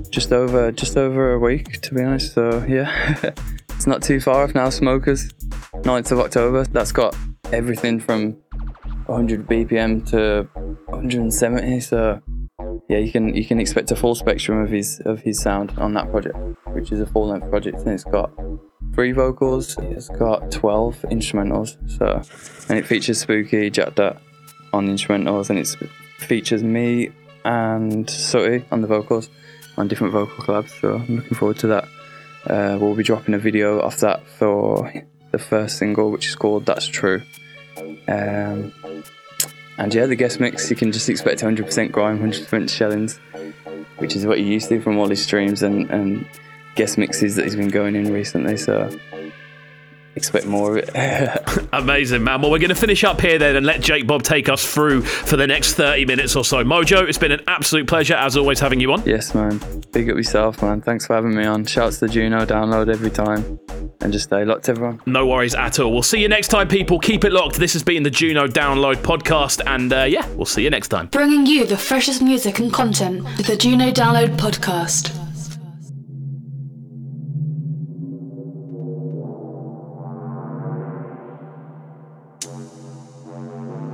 just 0.10 0.32
over 0.32 0.72
just 0.72 0.96
over 0.96 1.34
a 1.34 1.40
week, 1.40 1.82
to 1.82 1.94
be 1.94 2.02
honest. 2.02 2.34
So 2.34 2.66
yeah, 2.66 3.20
it's 3.72 3.88
not 3.88 4.02
too 4.02 4.22
far 4.22 4.46
off 4.46 4.56
now. 4.56 4.70
Smokers, 4.70 5.34
9th 5.84 6.14
of 6.14 6.20
October. 6.22 6.64
That's 6.64 6.94
got 6.94 7.14
everything 7.52 8.00
from 8.00 8.38
100 9.08 9.46
BPM 9.46 10.10
to 10.12 10.48
170. 10.86 11.82
So 11.82 12.22
yeah, 12.88 13.00
you 13.00 13.12
can 13.12 13.36
you 13.36 13.46
can 13.46 13.60
expect 13.60 13.92
a 13.92 13.98
full 13.98 14.16
spectrum 14.16 14.60
of 14.60 14.70
his 14.70 15.02
of 15.02 15.20
his 15.20 15.42
sound 15.42 15.74
on 15.78 15.94
that 15.96 16.10
project, 16.10 16.38
which 16.68 16.94
is 16.94 17.02
a 17.02 17.06
full 17.06 17.28
length 17.28 17.50
project, 17.50 17.80
and 17.80 17.90
it's 17.90 18.06
got 18.06 18.32
three 18.94 19.12
vocals. 19.12 19.78
It's 19.80 20.10
got 20.10 20.52
12 20.52 21.06
instrumentals. 21.10 21.78
So 21.98 22.22
and 22.70 22.78
it 22.78 22.86
features 22.86 23.20
Spooky, 23.20 23.70
Jack 23.70 23.96
Dot 23.96 24.22
on 24.74 24.88
instrumentals, 24.88 25.50
and 25.50 25.60
it 25.60 25.68
features 26.18 26.64
me 26.64 27.12
and 27.44 28.10
Sooty 28.10 28.66
on 28.72 28.82
the 28.82 28.88
vocals 28.88 29.30
on 29.78 29.88
different 29.88 30.14
vocal 30.14 30.44
collabs. 30.44 30.80
So 30.82 30.96
I'm 30.96 31.18
looking 31.18 31.38
forward 31.38 31.60
to 31.60 31.68
that. 31.68 31.88
Uh, 32.46 32.78
we'll 32.80 32.96
be 32.96 33.04
dropping 33.04 33.34
a 33.34 33.40
video 33.40 33.82
off 33.82 33.98
that 33.98 34.26
for 34.26 34.92
the 35.32 35.40
first 35.40 35.78
single, 35.78 36.12
which 36.12 36.28
is 36.28 36.36
called 36.36 36.66
That's 36.66 36.88
True. 36.88 37.22
Um, 38.08 38.74
and 39.78 39.94
yeah, 39.94 40.06
the 40.06 40.16
guest 40.16 40.40
mix, 40.40 40.70
you 40.70 40.76
can 40.76 40.92
just 40.92 41.10
expect 41.10 41.42
100% 41.42 41.92
grime, 41.92 42.20
100% 42.20 42.70
shellings, 42.70 43.20
which 43.98 44.16
is 44.16 44.26
what 44.26 44.40
you 44.40 44.46
used 44.46 44.70
to 44.70 44.82
from 44.82 44.98
all 44.98 45.08
these 45.08 45.24
streams 45.24 45.64
and, 45.64 45.90
and 45.90 46.28
guest 46.76 46.98
mixes 46.98 47.36
that 47.36 47.46
he's 47.46 47.56
been 47.56 47.70
going 47.70 47.96
in 47.96 48.12
recently. 48.12 48.58
So 48.58 48.90
expect 50.16 50.46
more 50.46 50.78
of 50.78 50.84
it. 50.84 51.70
Amazing, 51.74 52.24
man. 52.24 52.42
Well, 52.42 52.52
we're 52.52 52.60
going 52.60 52.70
to 52.70 52.76
finish 52.76 53.04
up 53.04 53.22
here 53.22 53.40
then 53.40 53.56
and 53.56 53.66
let 53.66 53.82
Jakebob 53.82 54.24
take 54.24 54.50
us 54.50 54.66
through 54.74 55.02
for 55.04 55.38
the 55.38 55.48
next 55.48 55.76
30 55.76 56.06
minutes 56.06 56.36
or 56.36 56.44
so. 56.44 56.64
MoJoe, 56.64 57.08
it's 57.08 57.18
been 57.18 57.32
an 57.32 57.42
absolute 57.48 57.88
pleasure, 57.88 58.16
as 58.16 58.36
always, 58.36 58.60
having 58.60 58.80
you 58.80 58.92
on. 58.92 59.04
yes, 59.06 59.34
man. 59.34 59.60
Big 59.92 60.10
up 60.10 60.18
yourself, 60.18 60.62
man. 60.62 60.82
Thanks 60.82 61.06
for 61.08 61.16
having 61.16 61.36
me 61.36 61.46
on. 61.46 61.66
Shouts 61.66 62.00
to 62.00 62.08
the 62.08 62.14
Juno, 62.14 62.46
download 62.46 62.92
every 62.92 63.10
time. 63.10 63.60
And 64.02 64.12
just 64.12 64.26
stay 64.26 64.44
locked, 64.44 64.68
everyone. 64.68 65.00
No 65.06 65.28
worries 65.28 65.54
at 65.56 65.80
all. 65.80 65.92
We'll 65.92 66.02
see 66.04 66.20
you 66.22 66.28
next 66.28 66.48
time, 66.48 66.68
people. 66.68 67.00
Keep 67.00 67.24
it 67.24 67.32
locked. 67.32 67.56
This 67.58 67.74
has 67.74 67.84
been 67.84 68.04
the 68.04 68.10
Juno 68.10 68.48
Download 68.48 68.96
podcast, 68.96 69.62
and 69.68 69.94
uh, 69.94 70.04
yeah, 70.04 70.28
we'll 70.30 70.46
see 70.46 70.64
you 70.64 70.70
next 70.70 70.88
time. 70.88 71.08
Bringing 71.08 71.46
you 71.46 71.66
the 71.66 71.78
freshest 71.78 72.22
music 72.22 72.60
and 72.60 72.74
content 72.74 73.24
with 73.38 73.46
the 73.48 73.56
Juno 73.56 73.92
Download 73.92 74.36
podcast. 74.38 75.21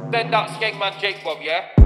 Send 0.10 0.32
that 0.32 0.50
Skegman 0.52 0.98
Bob, 1.22 1.40
yeah? 1.42 1.77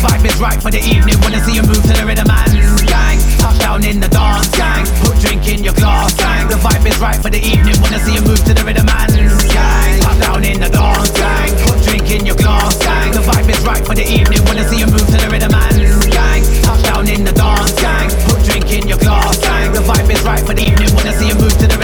Vibe 0.00 0.24
is 0.24 0.40
right 0.40 0.60
for 0.60 0.70
the 0.70 0.80
evening. 0.80 1.16
Wanna 1.20 1.40
see 1.44 1.54
you 1.54 1.62
move 1.62 1.82
to 1.84 1.92
the 1.92 2.04
rhythm 2.04 2.28
and 2.28 2.88
gang. 2.88 3.18
Touchdown 3.36 3.84
in 3.84 4.00
the 4.00 4.08
dance, 4.08 4.48
gang. 4.56 4.84
Put 5.04 5.20
drink 5.20 5.46
in 5.46 5.62
your 5.62 5.74
glass, 5.74 6.14
gang. 6.16 6.48
The 6.48 6.56
vibe 6.56 6.86
is 6.88 6.98
right 6.98 7.20
for 7.20 7.30
the 7.30 7.40
evening. 7.40 7.76
Wanna 7.80 8.00
see 8.00 8.14
you 8.16 8.24
move 8.24 8.40
to 8.48 8.52
the 8.56 8.64
rhythm 8.64 8.88
and 8.88 9.12
gang. 9.52 10.00
Touchdown 10.00 10.44
in 10.44 10.60
the 10.60 10.70
dance, 10.72 11.12
gang. 11.12 11.52
Put 11.64 11.78
drink 11.84 12.10
in 12.10 12.24
your 12.24 12.36
glass, 12.36 12.76
gang. 12.80 13.12
The 13.12 13.20
vibe 13.20 13.50
is 13.52 13.60
right 13.60 13.84
for 13.84 13.94
the 13.94 14.06
evening. 14.08 14.40
Wanna 14.48 14.64
see 14.68 14.80
you 14.80 14.88
move 14.88 15.06
to 15.06 15.18
the 15.20 15.28
rhythm 15.28 15.52
and 15.52 15.76
gang. 16.08 16.42
Touchdown 16.64 17.08
in 17.08 17.24
the 17.24 17.32
dance, 17.32 17.76
gang. 17.76 18.08
Put 18.24 18.40
drink 18.48 18.72
in 18.72 18.88
your 18.88 18.98
glass, 18.98 19.36
gang. 19.38 19.72
The 19.72 19.84
vibe 19.84 20.10
is 20.10 20.22
right 20.24 20.40
for 20.40 20.54
the 20.54 20.64
evening. 20.64 20.88
Wanna 20.96 21.12
see 21.12 21.28
you 21.28 21.36
move 21.36 21.56
to 21.60 21.66
the 21.68 21.79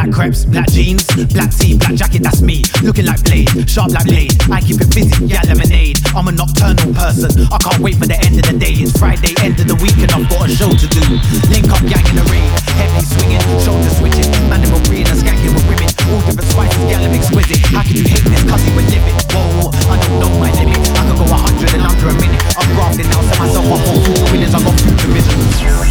Black 0.00 0.16
crepes, 0.16 0.46
black 0.46 0.64
jeans, 0.72 1.04
black 1.28 1.52
tee, 1.52 1.76
black 1.76 1.92
jacket, 1.92 2.22
that's 2.24 2.40
me. 2.40 2.64
Looking 2.80 3.04
like 3.04 3.20
Blade, 3.20 3.68
sharp 3.68 3.92
like 3.92 4.08
Blade. 4.08 4.32
I 4.48 4.64
keep 4.64 4.80
it 4.80 4.88
busy, 4.96 5.12
yeah, 5.28 5.44
lemonade. 5.44 6.00
I'm 6.16 6.24
a 6.24 6.32
nocturnal 6.32 6.88
person. 6.96 7.44
I 7.52 7.60
can't 7.60 7.84
wait 7.84 8.00
for 8.00 8.08
the 8.08 8.16
end 8.16 8.40
of 8.40 8.48
the 8.48 8.56
day. 8.56 8.80
It's 8.80 8.96
Friday, 8.96 9.36
end 9.44 9.60
of 9.60 9.68
the 9.68 9.76
week, 9.76 10.00
and 10.00 10.08
I've 10.08 10.24
got 10.32 10.48
a 10.48 10.56
show 10.56 10.72
to 10.72 10.86
do. 10.88 11.04
Link 11.52 11.68
up, 11.68 11.84
gang 11.84 12.00
in 12.00 12.16
the 12.16 12.24
rain. 12.32 12.48
Heavy 12.80 13.04
swinging, 13.12 13.44
shoulder 13.60 13.92
switching. 13.92 14.32
Man, 14.48 14.64
them 14.64 14.72
free 14.88 15.04
and 15.04 15.20
skanking 15.20 15.52
with 15.52 15.68
women. 15.68 15.92
All 16.08 16.24
different 16.24 16.48
spices, 16.48 16.80
yeah, 16.88 17.04
I'm 17.04 17.12
exquisite. 17.12 17.60
How 17.68 17.84
can 17.84 18.00
you 18.00 18.08
hate 18.08 18.24
this? 18.24 18.40
Cause 18.48 18.64
you 18.64 18.72
were 18.72 18.88
living. 18.88 19.20
Whoa, 19.36 19.68
I 19.84 20.00
don't 20.00 20.16
know 20.16 20.32
my 20.40 20.48
limit. 20.56 20.80
I 20.96 21.12
could 21.12 21.20
go 21.20 21.28
a 21.28 21.36
hundred 21.36 21.76
and 21.76 21.84
under 21.84 22.08
a 22.08 22.16
minute. 22.16 22.40
I'm 22.56 22.72
grafting 22.72 23.04
now, 23.12 23.20
set 23.28 23.36
myself 23.36 23.68
up 23.68 23.84
for 23.84 24.00
full 24.00 24.24
winners. 24.32 24.56
I 24.56 24.64
got 24.64 24.80
future 24.80 25.12
vision. 25.12 25.36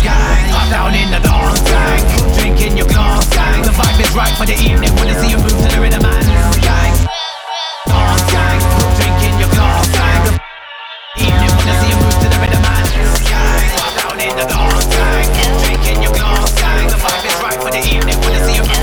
Gang, 0.01 0.49
I'm 0.49 0.65
down 0.73 0.97
in 0.97 1.13
the 1.13 1.21
dance, 1.21 1.61
gang. 1.61 2.01
Drink 2.41 2.57
in 2.65 2.73
your 2.73 2.89
glass, 2.89 3.29
gang. 3.37 3.61
The 3.61 3.69
vibe 3.69 3.98
is 4.01 4.15
right 4.15 4.35
for 4.38 4.45
the 4.45 4.55
evening. 4.55 4.95
Wanna 4.95 5.15
see 5.19 5.29
you 5.29 5.38
move 5.38 5.59
to 5.59 5.67
the 5.67 5.79
rhythm 5.81 6.05
and 6.05 6.27
gang. 6.63 6.95
Dance, 7.88 8.23
gang. 8.31 8.59
Drink 8.95 9.19
in 9.27 9.35
your 9.39 9.51
glass, 9.51 9.88
gang. 9.91 10.39
Evening, 11.19 11.51
wanna 11.57 11.75
see 11.81 11.89
you 11.91 11.99
move 11.99 12.17
to 12.23 12.27
the 12.31 12.39
rhythm 12.39 12.63
and 12.63 12.88
gang. 13.27 13.67
Down 13.99 14.19
in 14.19 14.35
the 14.39 14.45
dance, 14.45 14.88
gang. 14.88 15.27
Drink 15.63 15.83
in 15.91 16.01
your 16.03 16.13
glass, 16.13 16.53
gang. 16.55 16.88
The 16.88 16.95
vibe 16.95 17.25
is 17.27 17.39
right 17.43 17.59
for 17.59 17.71
the 17.71 17.83
evening. 17.83 18.15
Wanna 18.21 18.39
see 18.45 18.55
you 18.55 18.78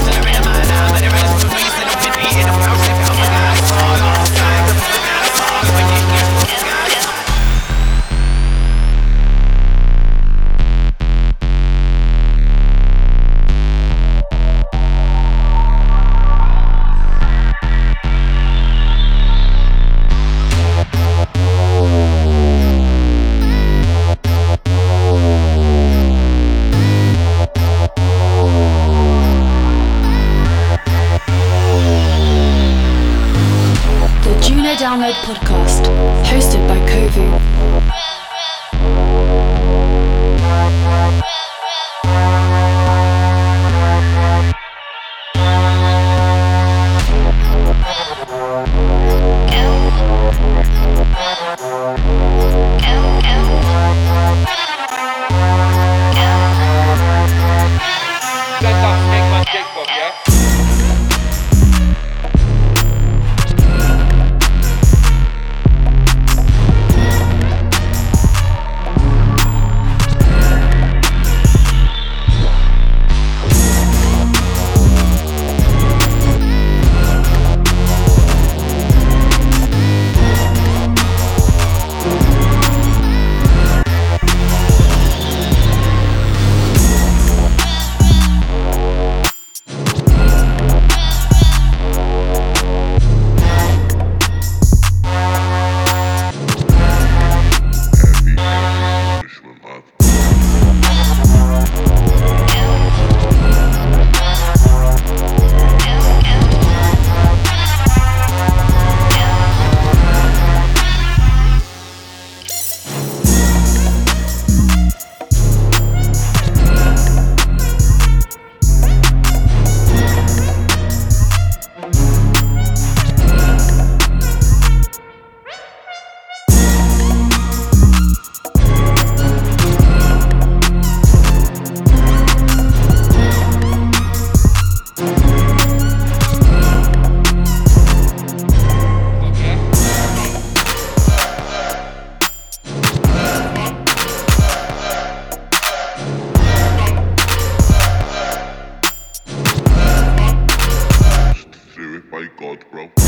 Bro. 152.55 153.06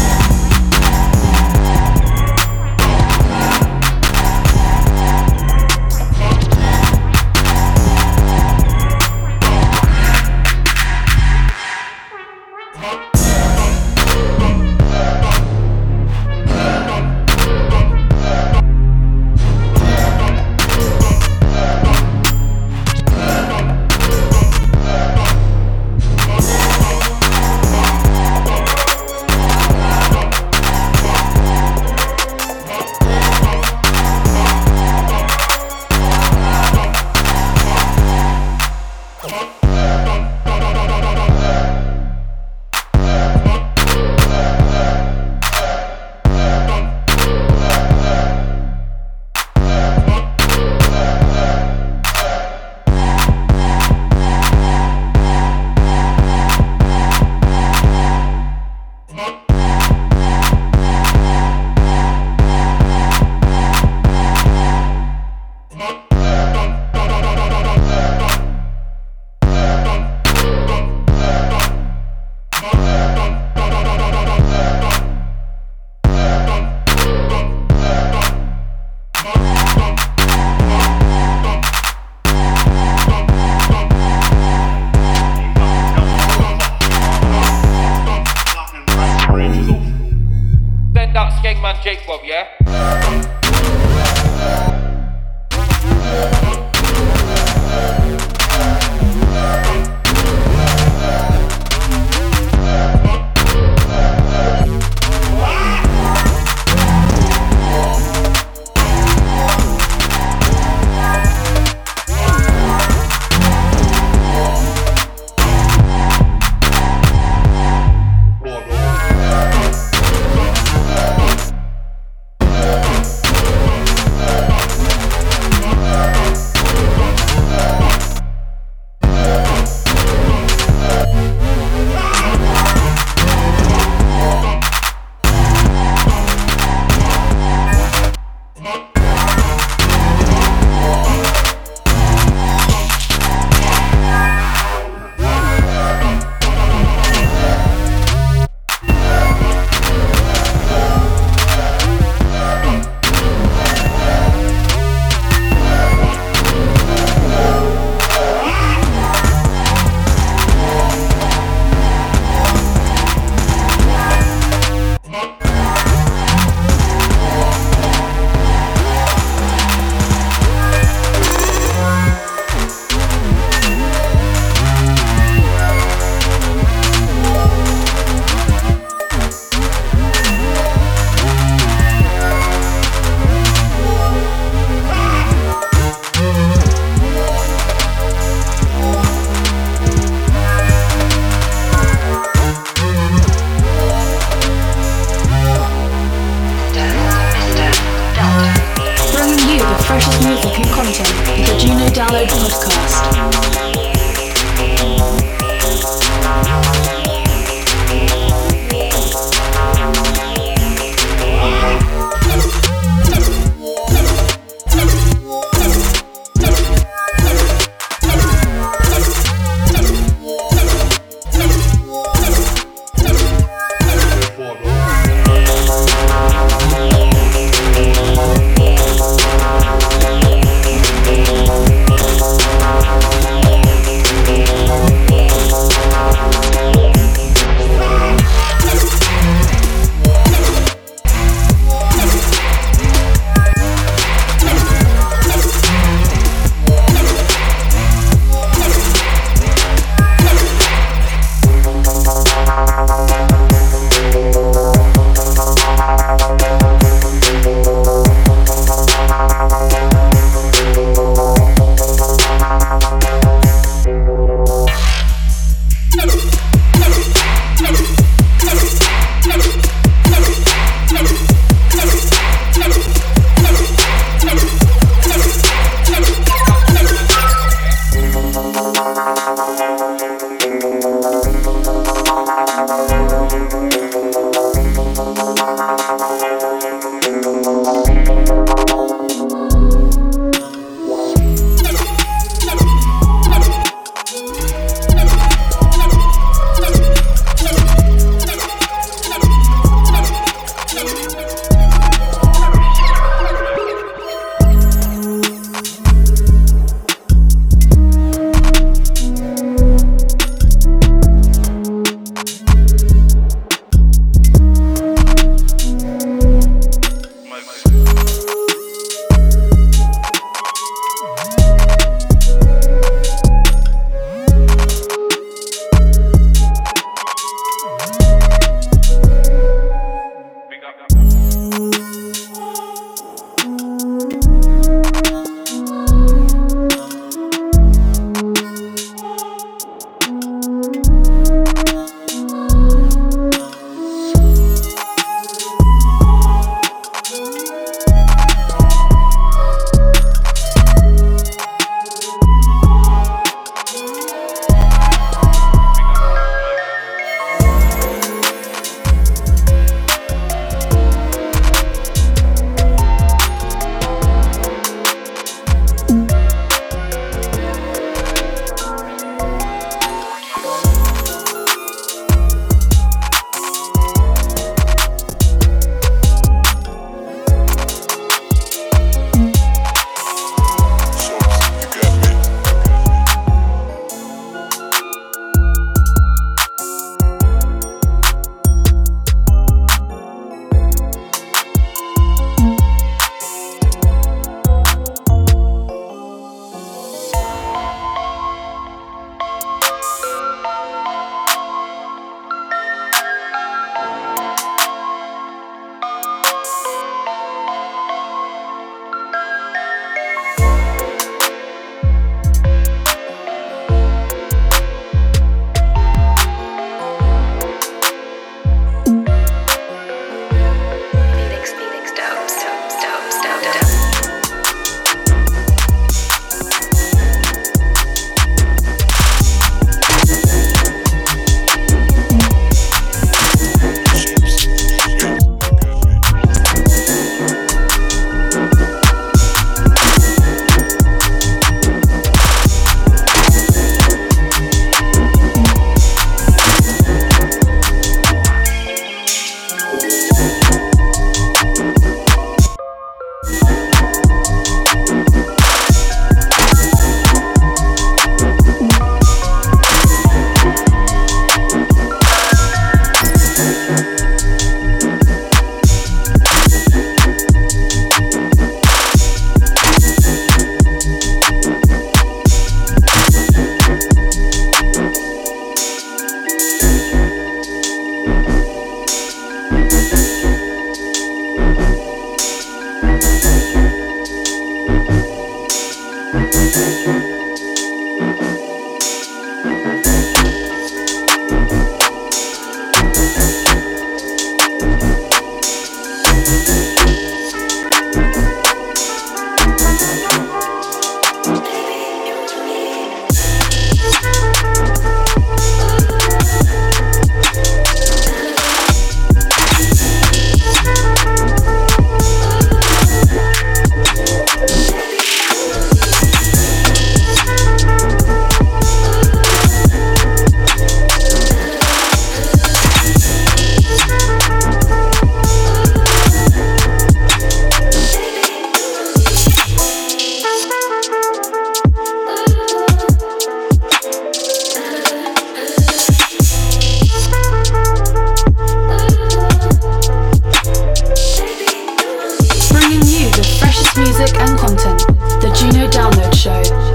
music 543.78 544.14
and 544.18 544.38
content. 544.38 544.78
The 545.20 545.30
Juno 545.38 545.68
Download 545.70 546.14
Show. 546.14 546.67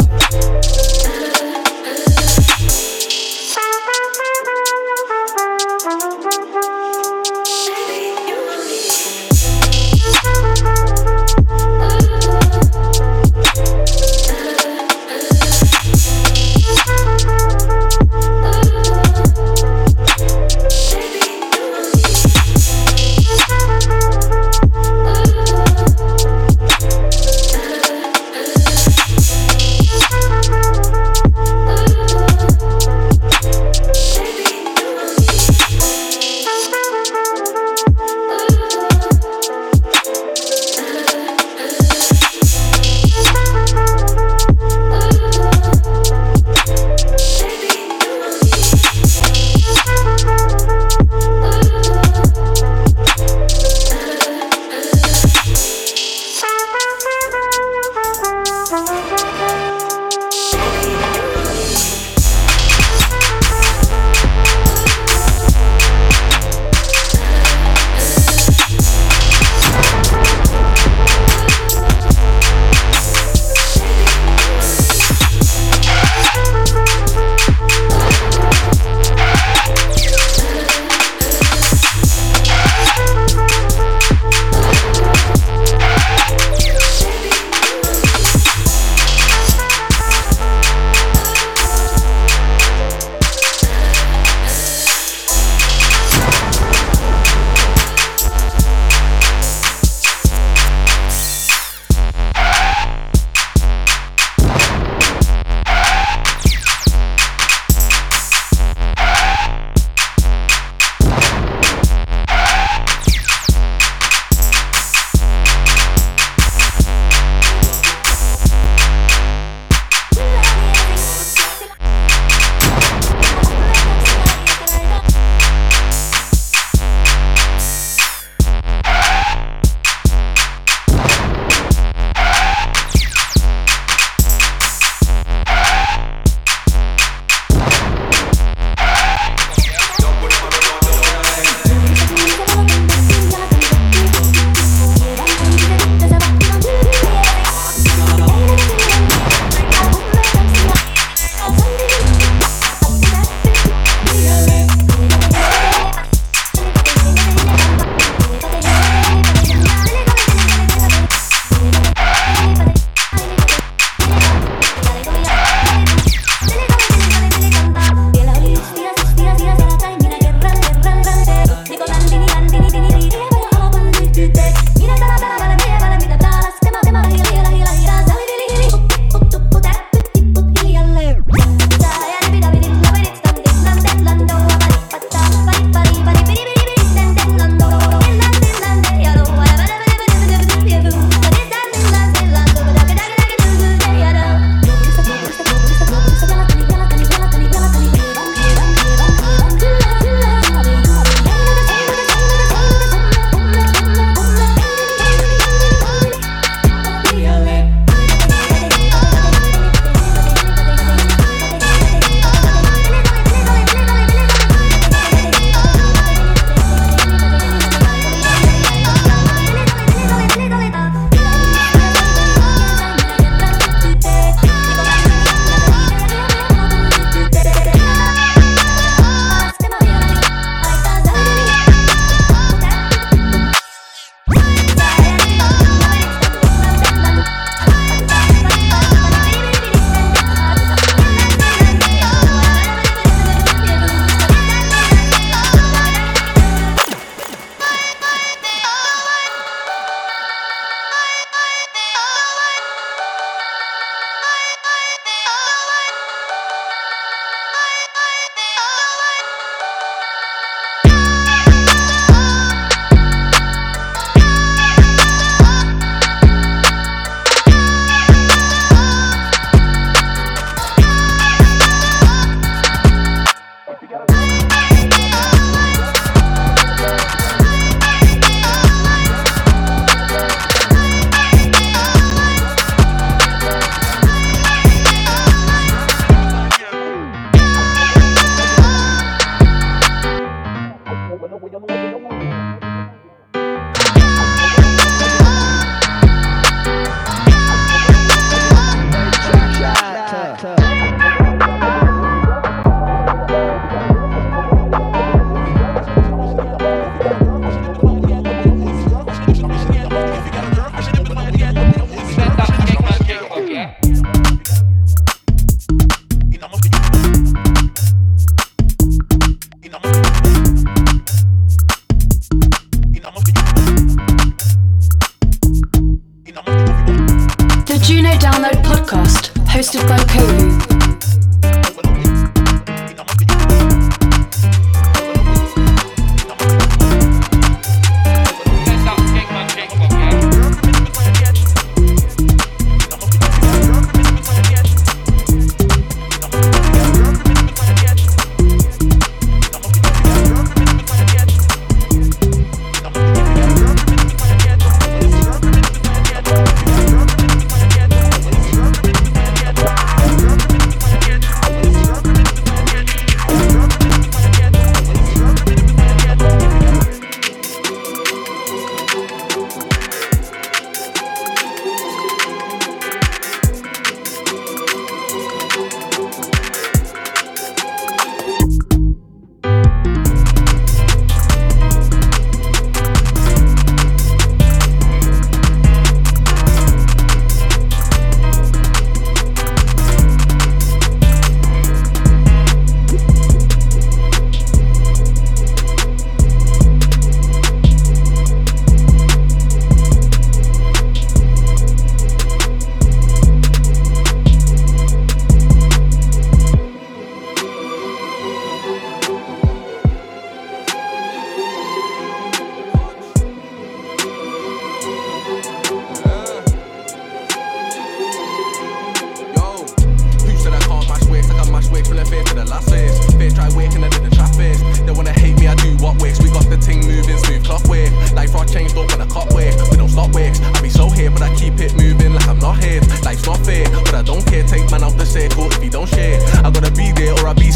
Juno 327.93 328.09
Download 328.17 328.59
Podcast, 328.63 329.29
hosted 329.45 329.87
by 329.87 329.99
Kovu. 330.09 330.72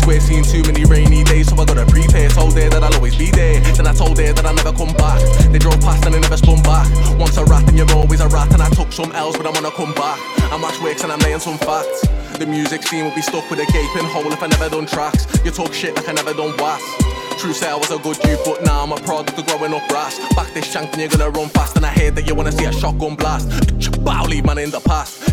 Swear 0.08 0.22
seen 0.22 0.41
too 0.41 0.64
many 0.64 0.86
rainy 0.86 1.22
days, 1.26 1.49
so 1.49 1.62
I 1.62 1.66
gotta 1.66 1.86
prepare. 1.86 2.30
Told 2.30 2.55
her 2.55 2.70
that 2.70 2.82
I'll 2.82 2.95
always 2.95 3.18
be 3.18 3.30
there. 3.30 3.60
Then 3.76 3.88
I 3.88 3.91
told 3.91 4.18
her 4.18 4.32
that 4.32 4.45
I'll 4.45 4.55
never 4.55 4.72
come 4.72 4.93
back. 4.95 5.20
They 5.51 5.60
drove 5.60 5.82
past 5.82 6.05
and 6.05 6.16
they 6.16 6.22
never 6.22 6.38
spun 6.38 6.64
back. 6.64 6.88
Once 7.20 7.36
a 7.36 7.43
rat, 7.43 7.68
and 7.68 7.78
you're 7.78 7.91
always 7.91 8.22
a 8.22 8.30
rat. 8.30 8.47
And 8.53 8.62
I 8.62 8.70
took 8.70 8.93
some 8.93 9.12
else, 9.12 9.36
but 9.36 9.45
I'm 9.45 9.53
gonna 9.53 9.70
come 9.70 9.91
back. 9.95 10.18
I 10.47 10.58
match 10.64 10.80
works 10.80 11.03
and 11.03 11.12
I'm 11.12 11.20
laying 11.28 11.41
some 11.41 11.58
facts. 11.58 12.08
The 12.39 12.45
music 12.45 12.84
scene 12.84 13.03
will 13.03 13.16
be 13.16 13.22
stuck 13.22 13.51
with 13.51 13.60
a 13.60 13.66
gaping 13.66 14.08
hole 14.08 14.32
if 14.32 14.41
I 14.41 14.47
never 14.47 14.70
done 14.70 14.86
tracks. 14.86 15.28
You 15.43 15.51
talk 15.51 15.74
shit 15.74 15.93
like 15.93 16.08
I 16.08 16.14
never 16.14 16.34
done 16.34 16.55
was. 16.55 16.82
True 17.38 17.51
say 17.51 17.70
I 17.70 17.76
was 17.76 17.91
a 17.91 17.99
good 17.99 18.16
dude, 18.24 18.39
but 18.45 18.64
now 18.64 18.84
I'm 18.84 18.93
a 18.93 19.01
product 19.03 19.38
of 19.38 19.45
growing 19.45 19.74
up 19.74 19.86
brass. 19.89 20.20
Back 20.38 20.53
this 20.53 20.72
shank 20.72 20.93
and 20.93 21.01
you're 21.01 21.12
gonna 21.12 21.30
run 21.32 21.49
fast. 21.49 21.76
And 21.76 21.86
I 21.86 21.91
hear 21.91 22.12
that 22.12 22.26
you 22.26 22.34
wanna 22.34 22.53
see 22.53 22.64
a 22.64 22.72
shotgun 22.72 23.16
blast. 23.16 23.49
But 24.05 24.16
I'll 24.16 24.26
leave 24.26 24.45
man 24.45 24.58
in 24.58 24.72
the 24.72 24.80
past 24.80 25.26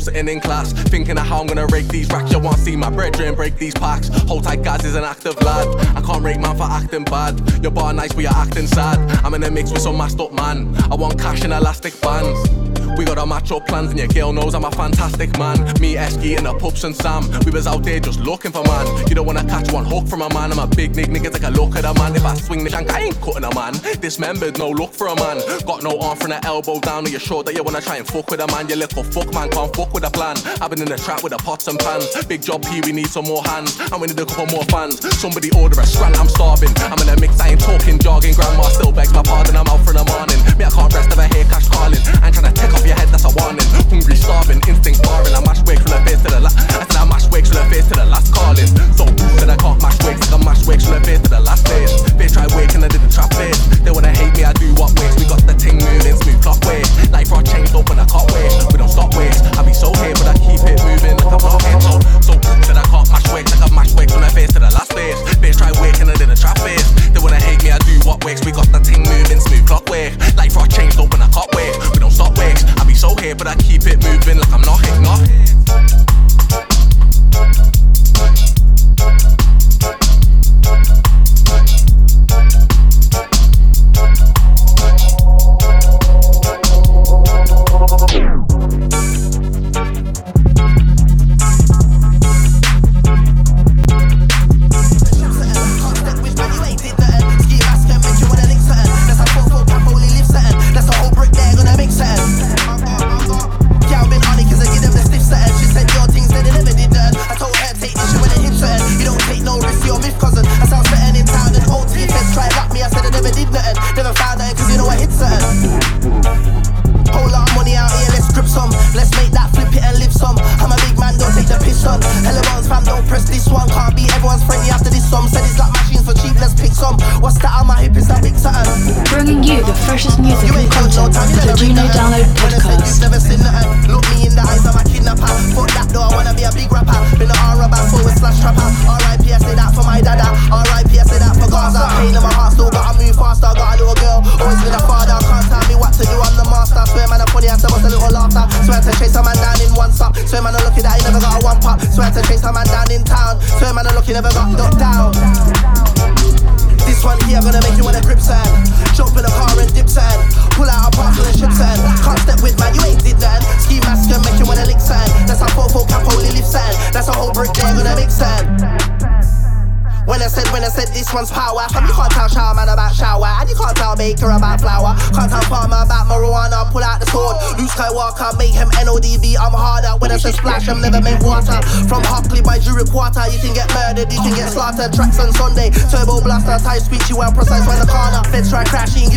sitting 0.00 0.28
in 0.28 0.40
class, 0.40 0.72
thinking 0.72 1.18
of 1.18 1.26
how 1.26 1.40
I'm 1.40 1.46
gonna 1.46 1.66
rake 1.66 1.88
these 1.88 2.08
racks. 2.08 2.32
You 2.32 2.38
want 2.38 2.56
to 2.56 2.62
see 2.62 2.76
my 2.76 2.90
brethren 2.90 3.34
break 3.34 3.56
these 3.56 3.74
packs. 3.74 4.08
Hold 4.28 4.44
tight, 4.44 4.62
guys 4.62 4.84
is 4.84 4.94
an 4.94 5.04
active 5.04 5.40
lad. 5.42 5.68
I 5.96 6.00
can't 6.00 6.22
rate 6.22 6.40
man 6.40 6.56
for 6.56 6.64
acting 6.64 7.04
bad. 7.04 7.38
Your 7.62 7.70
bar 7.70 7.92
nice, 7.92 8.12
but 8.12 8.22
you're 8.22 8.32
acting 8.32 8.66
sad. 8.66 8.98
I'm 9.24 9.34
in 9.34 9.42
a 9.42 9.50
mix 9.50 9.70
with 9.70 9.82
some 9.82 9.96
masked 9.96 10.20
up 10.20 10.32
man. 10.32 10.74
I 10.90 10.94
want 10.94 11.18
cash 11.18 11.44
in 11.44 11.52
elastic 11.52 12.00
bands. 12.00 12.79
We 12.96 13.04
got 13.04 13.18
our 13.18 13.26
match 13.26 13.50
up 13.50 13.66
plans, 13.66 13.90
and 13.90 13.98
your 13.98 14.08
girl 14.08 14.32
knows 14.32 14.54
I'm 14.54 14.64
a 14.64 14.70
fantastic 14.70 15.38
man. 15.38 15.58
Me, 15.80 15.94
Esky, 15.94 16.36
and 16.36 16.46
the 16.46 16.54
pups 16.54 16.84
and 16.84 16.94
Sam. 16.94 17.24
We 17.44 17.50
was 17.50 17.66
out 17.66 17.82
there 17.84 18.00
just 18.00 18.20
looking 18.20 18.52
for 18.52 18.62
man. 18.64 18.86
You 19.08 19.14
don't 19.14 19.26
wanna 19.26 19.44
catch 19.44 19.72
one 19.72 19.84
hook 19.84 20.06
from 20.08 20.22
a 20.22 20.28
man. 20.34 20.52
I'm 20.52 20.58
a 20.58 20.66
big 20.66 20.92
nigga, 20.92 21.16
nigga, 21.16 21.32
take 21.32 21.44
a 21.44 21.50
look 21.50 21.76
at 21.76 21.84
a 21.84 21.94
man. 21.94 22.14
If 22.14 22.24
I 22.24 22.34
swing 22.34 22.64
the 22.64 22.70
shank, 22.70 22.90
I 22.92 23.00
ain't 23.00 23.20
cutting 23.20 23.44
a 23.44 23.54
man. 23.54 23.74
Dismembered, 24.00 24.58
no 24.58 24.70
look 24.70 24.92
for 24.92 25.06
a 25.06 25.14
man. 25.16 25.38
Got 25.66 25.82
no 25.82 25.98
arm 26.00 26.18
from 26.18 26.30
the 26.30 26.44
elbow 26.44 26.80
down. 26.80 27.06
Are 27.06 27.08
you 27.08 27.18
sure 27.18 27.42
that 27.44 27.54
you 27.54 27.62
wanna 27.62 27.80
try 27.80 27.96
and 27.96 28.06
fuck 28.06 28.30
with 28.30 28.40
a 28.40 28.46
man? 28.48 28.68
You 28.68 28.76
little 28.76 29.04
fuck 29.04 29.32
man, 29.32 29.50
can't 29.50 29.74
fuck 29.74 29.94
with 29.94 30.04
a 30.04 30.10
plan. 30.10 30.36
I've 30.60 30.70
been 30.70 30.82
in 30.82 30.88
the 30.88 30.98
trap 30.98 31.22
with 31.22 31.32
the 31.32 31.38
pots 31.38 31.68
and 31.68 31.78
pans. 31.78 32.06
Big 32.26 32.42
job 32.42 32.64
here, 32.66 32.82
we 32.84 32.92
need 32.92 33.08
some 33.08 33.24
more 33.24 33.42
hands. 33.44 33.78
And 33.80 34.00
we 34.00 34.08
need 34.08 34.20
a 34.20 34.26
couple 34.26 34.46
more 34.52 34.64
fans. 34.64 35.00
Somebody 35.18 35.50
order 35.52 35.80
a 35.80 35.86
strand, 35.86 36.16
I'm 36.16 36.28
starving. 36.28 36.70
I'm 36.92 37.00
in 37.00 37.08
a 37.08 37.20
mix, 37.20 37.40
I 37.40 37.50
ain't 37.50 37.60
talking 37.60 37.98
jargon. 37.98 38.34
Grandma 38.34 38.64
still 38.68 38.92
begs 38.92 39.12
my 39.12 39.22
pardon, 39.22 39.56
I'm 39.56 39.68
out 39.68 39.80
for 39.86 39.92
the 39.92 40.04
morning. 40.04 40.38
Me, 40.58 40.64
I 40.64 40.70
can't 40.70 40.92
rest 40.92 41.18
I 41.18 41.28
hear 41.28 41.44
cash 41.44 41.68
calling. 41.68 42.00
I 42.22 42.28
ain't 42.28 42.34
trying 42.34 42.52
to 42.52 42.60
take 42.60 42.72
off 42.72 42.79
your 42.86 42.96
head, 42.96 43.08
that's 43.08 43.24
a 43.26 43.32
warning. 43.36 43.66
Hungry, 43.90 44.14
starving, 44.14 44.62
instinct 44.68 45.02
barring. 45.02 45.34
I 45.34 45.40
mash 45.42 45.60
wigs 45.66 45.82
from 45.82 45.98
the 45.98 46.02
face 46.06 46.22
to 46.22 46.30
the 46.30 46.40
last. 46.40 46.56
I 46.70 46.86
said 46.86 47.02
I 47.02 47.04
mash 47.04 47.26
wigs 47.28 47.50
from 47.50 47.60
the 47.60 47.66
face 47.68 47.86
to 47.90 47.94
the 47.98 48.06
last 48.06 48.32
calling. 48.32 48.70
So 48.94 49.04
said 49.36 49.50
I 49.50 49.56
can't 49.58 49.82
mash 49.82 49.98
wigs, 50.06 50.30
I 50.30 50.38
mash 50.38 50.62
wigs 50.66 50.86
from 50.86 51.00
the 51.00 51.04
face 51.04 51.20
to 51.26 51.30
the 51.30 51.40
last 51.42 51.66
days. 51.66 51.90
Bitch, 52.14 52.32
try 52.38 52.46
waking, 52.54 52.84
I 52.84 52.88
did 52.88 53.02
the 53.02 53.10
trap 53.10 53.34
face. 53.34 53.58
They 53.82 53.90
wanna 53.90 54.14
hate 54.14 54.32
me, 54.38 54.44
I 54.44 54.52
do 54.54 54.70
what 54.78 54.94
wigs. 54.96 55.18
We 55.18 55.26
got 55.26 55.42
the 55.44 55.54
ting 55.58 55.82
moving, 55.82 56.16
smooth 56.22 56.40
clock 56.40 56.62
way. 56.64 56.86
Life 57.10 57.32
our 57.34 57.42
changed 57.42 57.74
and 57.74 58.00
I 58.00 58.06
can't 58.06 58.28
wait. 58.30 58.52
We 58.70 58.78
don't 58.78 58.92
stop 58.92 59.12
wigs. 59.18 59.42
I 59.58 59.66
be 59.66 59.74
so 59.74 59.90
here, 60.00 60.14
but 60.14 60.30
I 60.30 60.36
keep 60.38 60.62
it 60.62 60.78
moving 60.86 61.18
like 61.18 61.32
I'm 61.34 61.42
not 61.42 61.60
here. 61.66 61.80
So, 61.82 61.98
so 62.22 62.32
said 62.62 62.78
I 62.78 62.86
can't 62.86 63.08
mash 63.10 63.26
wigs, 63.34 63.50
like 63.50 63.66
I 63.66 63.68
mash 63.74 63.92
wigs 63.98 64.12
from 64.14 64.22
the 64.22 64.30
face 64.30 64.54
to 64.54 64.60
the 64.62 64.70
last 64.70 64.94
days. 64.94 65.18
Bitch, 65.42 65.58
try 65.58 65.74
waking, 65.82 66.06
I 66.06 66.14
did 66.14 66.30
the 66.30 66.38
trap 66.38 66.56
face. 66.62 66.86
They 67.10 67.18
wanna 67.18 67.42
hate 67.42 67.60
me, 67.66 67.74
I 67.74 67.80
do 67.82 67.98
what 68.06 68.22
wigs. 68.22 68.46
We 68.46 68.54
got 68.54 68.70
the 68.70 68.78
ting 68.78 69.02
moving, 69.02 69.42
smooth 69.42 69.66
clock 69.66 69.90
way. 69.90 70.14
Life 70.38 70.56
our 70.56 70.70
changed 70.70 70.98
and 71.00 71.22
I 71.22 71.28
can't 71.28 71.50
wait. 71.58 71.74
We 71.92 71.98
don't 71.98 72.14
stop 72.14 72.38
wigs. 72.38 72.69
I 72.78 72.84
be 72.84 72.94
so 72.94 73.14
here, 73.16 73.34
but 73.34 73.46
I 73.46 73.54
keep 73.56 73.86
it 73.86 74.02
moving 74.02 74.38
like 74.38 74.52
I'm 74.52 74.62
not 74.62 74.80
hit, 74.84 75.00
not 75.00 75.20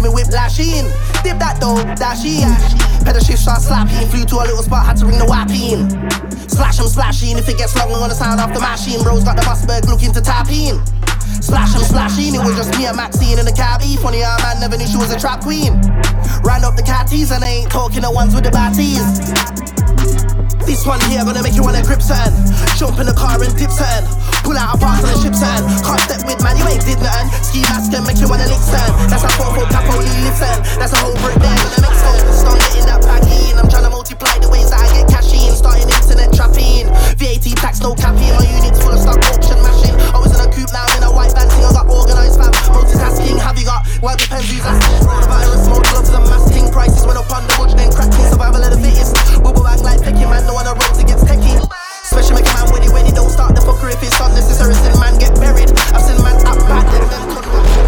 me 0.03 0.11
whiplashing. 0.11 0.91
Dip 1.23 1.39
that 1.39 1.63
though, 1.63 1.79
dash 1.95 2.27
in. 2.27 2.51
Pedal 3.07 3.23
shift 3.23 3.39
start 3.39 3.63
slapping, 3.63 4.03
flew 4.11 4.27
to 4.27 4.35
a 4.43 4.45
little 4.45 4.61
spot, 4.61 4.85
had 4.85 4.99
to 4.99 5.07
ring 5.07 5.17
the 5.17 5.25
whapping. 5.25 5.87
Slash 6.51 6.77
him 6.77 6.87
splashing, 6.91 7.39
if 7.39 7.47
it 7.47 7.57
gets 7.57 7.75
long, 7.79 7.89
I'm 7.89 8.03
gonna 8.03 8.13
sound 8.13 8.43
off 8.43 8.53
the 8.53 8.59
machine. 8.59 9.01
Bros 9.01 9.23
got 9.23 9.39
the 9.39 9.47
Mossberg 9.47 9.87
looking 9.87 10.11
to 10.11 10.21
tap 10.21 10.51
in. 10.51 10.83
Splash 11.39 11.73
him 11.73 11.83
splashing, 11.87 12.35
it 12.35 12.43
was 12.43 12.55
just 12.55 12.75
me 12.77 12.85
and 12.85 12.95
Maxine 12.99 13.39
in 13.39 13.47
the 13.47 13.55
cabby. 13.55 13.95
Funny 13.97 14.19
how 14.19 14.37
man 14.43 14.59
never 14.59 14.75
knew 14.75 14.87
she 14.87 14.99
was 14.99 15.11
a 15.11 15.19
trap 15.19 15.41
queen. 15.41 15.79
Ran 16.43 16.67
up 16.67 16.75
the 16.75 16.83
catties 16.83 17.31
and 17.31 17.43
I 17.43 17.63
ain't 17.63 17.71
talking 17.71 18.03
the 18.03 18.11
ones 18.11 18.35
with 18.35 18.43
the 18.43 18.51
batties. 18.51 19.07
This 20.67 20.85
one 20.85 20.99
here 21.07 21.23
gonna 21.23 21.43
make 21.43 21.55
you 21.55 21.63
wanna 21.63 21.83
grip 21.83 22.01
sand. 22.01 22.35
Jump 22.75 22.99
in 22.99 23.07
the 23.07 23.15
car 23.15 23.39
and 23.39 23.55
dip 23.55 23.71
sand. 23.71 24.07
Pull 24.43 24.59
out 24.59 24.75
a 24.75 24.77
parcel 24.77 25.07
the 25.07 25.15
ship 25.23 25.35
sand. 25.35 25.63
Can't 25.87 26.03
step 26.03 26.21
with 26.27 26.43
man, 26.43 26.59
you 26.59 26.67
ain't 26.67 26.83
did 26.83 26.99
nothing. 26.99 27.31
Ski 27.39 27.63
mask 27.63 27.95
and 27.95 28.03
make 28.03 28.19
you 28.19 28.27
wanna 28.27 28.45
lick 28.51 28.59
sand. 28.59 28.91
That's 29.07 29.23
a 29.23 29.31
4 29.39 29.55
4 29.55 29.71
cap 29.71 29.87
only 29.87 30.11
listen. 30.27 30.59
That's 30.77 30.91
a 30.91 30.99
whole 30.99 31.15
brick 31.23 31.39
there 31.39 31.55
gonna 31.55 31.79
make 31.79 31.95
sense. 31.95 32.43
Start 32.43 32.59
getting 32.59 32.85
that 32.91 33.01
back 33.07 33.23
in. 33.23 33.55
I'm 33.55 33.71
trying 33.71 33.87
to 33.87 33.93
multiply 33.95 34.35
the 34.43 34.51
ways 34.51 34.69
that 34.75 34.83
I 34.83 34.87
get 34.91 35.07
cash 35.07 35.31
in. 35.31 35.55
Starting 35.55 35.87
internet 35.87 36.35
trapping. 36.35 36.91
VAT 37.15 37.47
tax, 37.55 37.79
no 37.79 37.95
capping. 37.95 38.35
My 38.35 38.43
units 38.43 38.83
full 38.83 38.91
of 38.91 38.99
stock 38.99 39.23
auction 39.31 39.57
mashing. 39.63 39.95
I 40.11 40.19
was 40.19 40.35
in 40.35 40.43
a 40.43 40.49
coupe 40.51 40.75
now, 40.75 40.91
I'm 40.91 40.99
in 40.99 41.07
a 41.07 41.11
white 41.15 41.31
van. 41.31 41.47
I 41.47 41.71
got 41.71 41.87
organised 41.87 42.35
fam. 42.35 42.51
Multitasking, 42.75 43.39
have 43.39 43.55
you 43.55 43.63
got? 43.63 43.87
Well, 44.03 44.19
depends 44.19 44.51
who's 44.51 44.67
asking. 44.67 45.07
Virus, 45.07 45.63
smoke 45.63 45.87
gloves 45.87 46.11
and 46.11 46.27
masking. 46.27 46.67
Prices 46.67 47.07
went 47.07 47.15
up 47.15 47.31
on 47.31 47.47
the 47.47 47.55
budge, 47.55 47.79
then 47.79 47.87
cracking. 47.95 48.27
Survival 48.27 48.59
of 48.59 48.75
the 48.75 48.79
fittest. 48.83 49.15
Bubble 49.39 49.63
bag 49.63 49.79
like 49.87 50.03
picking 50.03 50.27
man. 50.27 50.43
No 50.43 50.59
one 50.59 50.67
on 50.67 50.75
road 50.75 50.93
to 50.99 51.03
get 51.07 51.19
techie. 51.23 51.82
Special 52.13 52.35
make 52.35 52.45
a 52.45 52.53
man 52.53 52.69
when 52.71 52.83
he 52.83 52.89
when 52.89 53.05
he 53.07 53.11
don't 53.11 53.31
start 53.31 53.55
the 53.55 53.61
fucker 53.61 53.91
if 53.91 54.03
it's 54.03 54.19
unnecessary. 54.21 54.75
Seen 54.75 54.99
man 54.99 55.17
get 55.17 55.33
buried. 55.41 55.71
I've 55.97 56.01
seen 56.05 56.21
man 56.21 56.37
up 56.45 56.59
bad 56.69 56.85
and 56.93 57.09
then 57.09 57.33
turn 57.33 57.82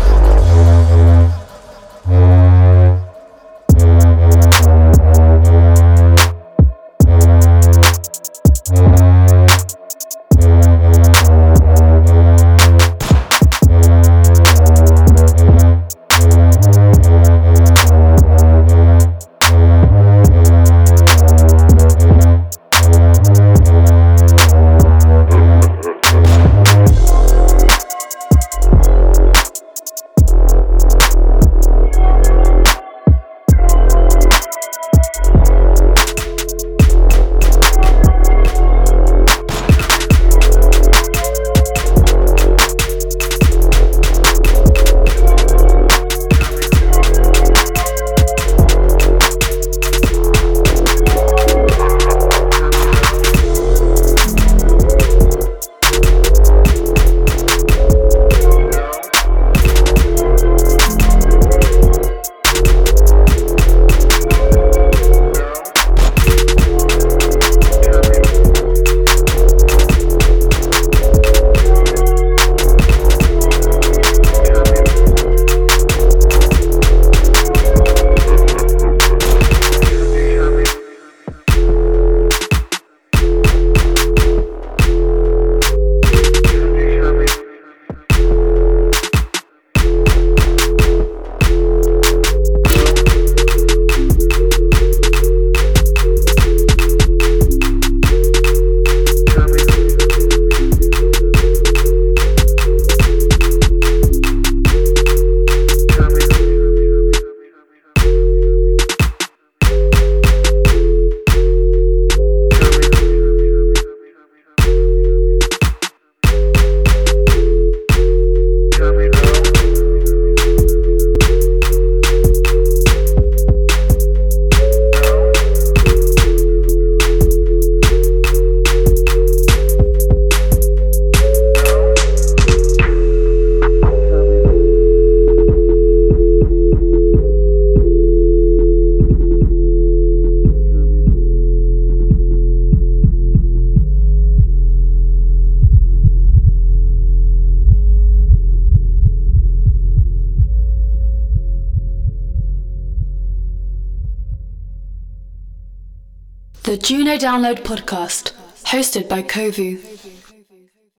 Download 157.25 157.63
Podcast, 157.63 158.33
hosted 158.65 159.09
by 159.09 159.23
Kovu. 159.23 159.94